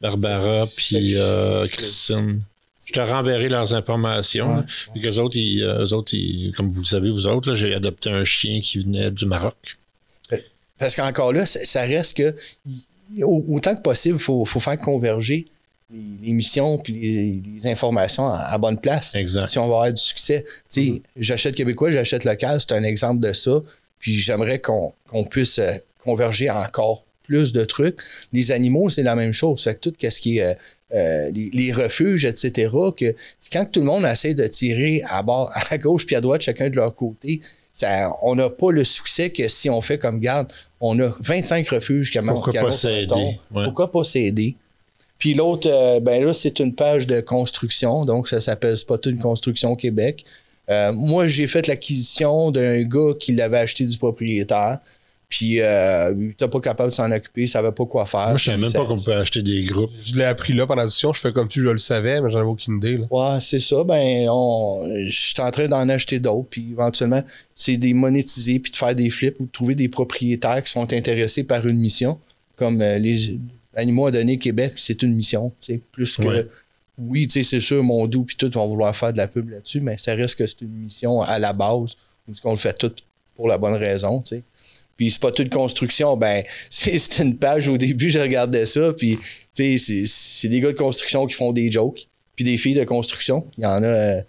[0.00, 2.40] Barbara puis euh, Christine.
[2.84, 4.58] Je te renverrai leurs informations.
[4.94, 5.18] Ouais.
[5.18, 8.24] autres, ils, euh, eux autres ils- comme vous le savez, vous autres, j'ai adopté un
[8.24, 9.56] chien qui venait du Maroc.
[10.78, 12.36] Parce qu'encore là, ça, ça reste que
[13.24, 15.46] autant que possible, il faut, faut faire converger
[15.92, 19.14] les, missions puis les, les informations à, à bonne place.
[19.14, 19.48] Exact.
[19.48, 20.44] Si on va avoir du succès.
[20.70, 23.62] Tu sais, j'achète québécois, j'achète local, c'est un exemple de ça.
[23.98, 24.92] Puis j'aimerais qu'on
[25.30, 27.98] puisse euh, converger encore plus de trucs.
[28.32, 29.62] Les animaux, c'est la même chose.
[29.62, 30.54] Fait que tout ce qui est euh,
[30.94, 33.14] euh, les, les refuges, etc., que
[33.52, 36.70] quand tout le monde essaie de tirer à bord, à gauche puis à droite, chacun
[36.70, 37.40] de leur côté,
[37.72, 41.68] ça, on n'a pas le succès que si on fait comme garde, on a 25
[41.68, 43.38] refuges qui Pourquoi pas s'aider?
[43.50, 43.64] Ouais.
[43.64, 44.56] Pourquoi pas s'aider?
[45.18, 49.18] Puis l'autre, euh, ben là, c'est une page de construction, donc ça s'appelle Spot une
[49.18, 50.24] construction Québec.
[50.68, 54.78] Euh, moi, j'ai fait l'acquisition d'un gars qui l'avait acheté du propriétaire.
[55.28, 58.28] Puis, euh, il n'était pas capable de s'en occuper, il savait pas quoi faire.
[58.28, 59.90] Moi, je savais même ça- pas qu'on pouvait acheter des groupes.
[60.04, 61.12] Je l'ai appris là pendant la discussion.
[61.12, 62.98] Je fais comme si je le savais, mais j'en avais aucune idée.
[62.98, 63.06] Là.
[63.10, 63.82] Ouais, c'est ça.
[63.82, 66.46] Ben, on, je suis en train d'en acheter d'autres.
[66.48, 67.24] Puis éventuellement,
[67.56, 70.92] c'est des monétiser, puis de faire des flips ou de trouver des propriétaires qui sont
[70.92, 72.18] intéressés par une mission.
[72.56, 73.36] Comme euh, les
[73.76, 75.52] Animaux à donner Québec, c'est une mission.
[75.60, 76.22] C'est plus que.
[76.22, 76.46] Ouais.
[76.98, 79.50] Oui, tu sais, c'est sûr, mon doux, puis tout vont vouloir faire de la pub
[79.50, 81.94] là-dessus, mais ça reste que c'est une mission à la base,
[82.26, 82.92] où qu'on le fait tout
[83.34, 84.42] pour la bonne raison, tu sais.
[84.96, 88.94] Puis c'est pas toute construction, ben, c'est c'était une page au début, je regardais ça,
[88.94, 89.22] puis tu
[89.52, 92.84] sais, c'est- c'est des gars de construction qui font des jokes, puis des filles de
[92.84, 93.46] construction.
[93.58, 94.20] Il y en a, euh,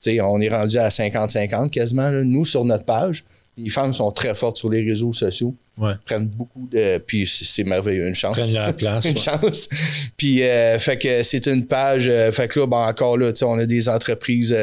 [0.00, 3.22] tu sais, on est rendu à 50-50 quasiment, là, nous, sur notre page.
[3.56, 5.92] Les femmes sont très fortes sur les réseaux sociaux, Ouais.
[6.04, 6.98] prennent beaucoup de.
[6.98, 9.04] Puis c'est merveilleux, une chance Prennent leur place.
[9.06, 9.20] une ouais.
[9.20, 9.68] chance.
[10.16, 12.08] Puis, euh, fait que c'est une page.
[12.08, 14.56] euh, fait que là, ben, encore là, on a des entreprises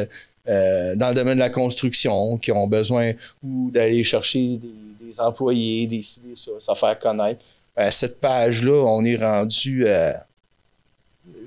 [0.48, 3.12] euh, dans le domaine de la construction qui ont besoin
[3.42, 7.40] ou d'aller chercher des, des employés, des ça, se faire connaître.
[7.90, 9.84] Cette page-là, on est rendu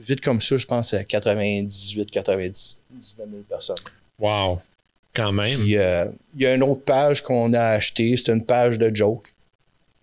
[0.08, 2.78] vite comme ça, je pense, à 98, 99
[3.18, 3.76] 000 personnes.
[4.20, 4.60] Wow.
[5.14, 5.60] Quand même.
[5.62, 6.06] Euh,
[6.36, 9.34] il y a une autre page qu'on a achetée, c'est une page de joke.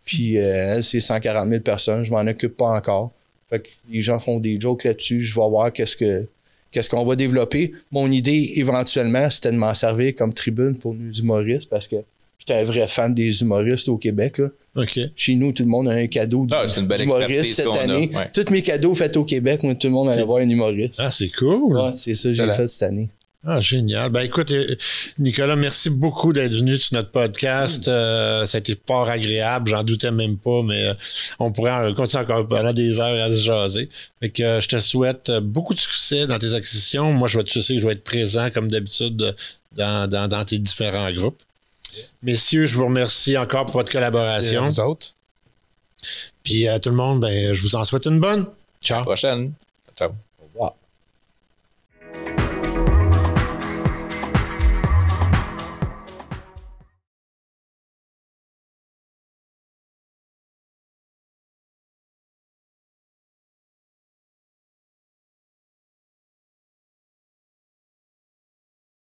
[0.05, 3.13] Puis euh, elle, c'est 140 000 personnes, je m'en occupe pas encore.
[3.51, 6.27] Fait que les gens font des jokes là-dessus, je vais voir qu'est-ce que
[6.71, 7.73] qu'est-ce qu'on va développer.
[7.93, 11.97] Mon idée, éventuellement, c'était de m'en servir comme tribune pour nos humoristes parce que
[12.39, 14.39] j'étais un vrai fan des humoristes au Québec.
[14.39, 14.49] Là.
[14.77, 14.99] OK.
[15.15, 18.11] Chez nous, tout le monde a un cadeau du, Ah, une belle expertise cette année.
[18.13, 18.31] ouais.
[18.35, 20.99] Tous mes cadeaux faits au Québec, moi, tout le monde allait voir un humoriste.
[20.99, 21.77] Ah, c'est cool.
[21.77, 23.09] Ouais, c'est ça que j'ai fait cette année.
[23.47, 24.09] Ah, génial.
[24.11, 24.75] Ben écoute, euh,
[25.19, 27.89] Nicolas, merci beaucoup d'être venu sur notre podcast.
[27.89, 30.95] Euh, ça a été fort agréable, j'en doutais même pas, mais euh,
[31.39, 33.91] on pourrait continuer encore pendant des heures à se jaser.
[34.21, 37.13] Fait que euh, je te souhaite beaucoup de succès dans tes acquisitions.
[37.13, 39.37] Moi, je vais te sais que je vais être présent comme d'habitude
[39.77, 41.43] dans, dans, dans tes différents groupes.
[42.23, 44.67] Messieurs, je vous remercie encore pour votre Et à collaboration.
[44.69, 45.09] vous autres.
[46.43, 48.47] Puis à tout le monde, ben, je vous en souhaite une bonne.
[48.83, 49.03] Ciao.
[49.03, 49.53] Prochaine.
[49.99, 50.13] Ciao.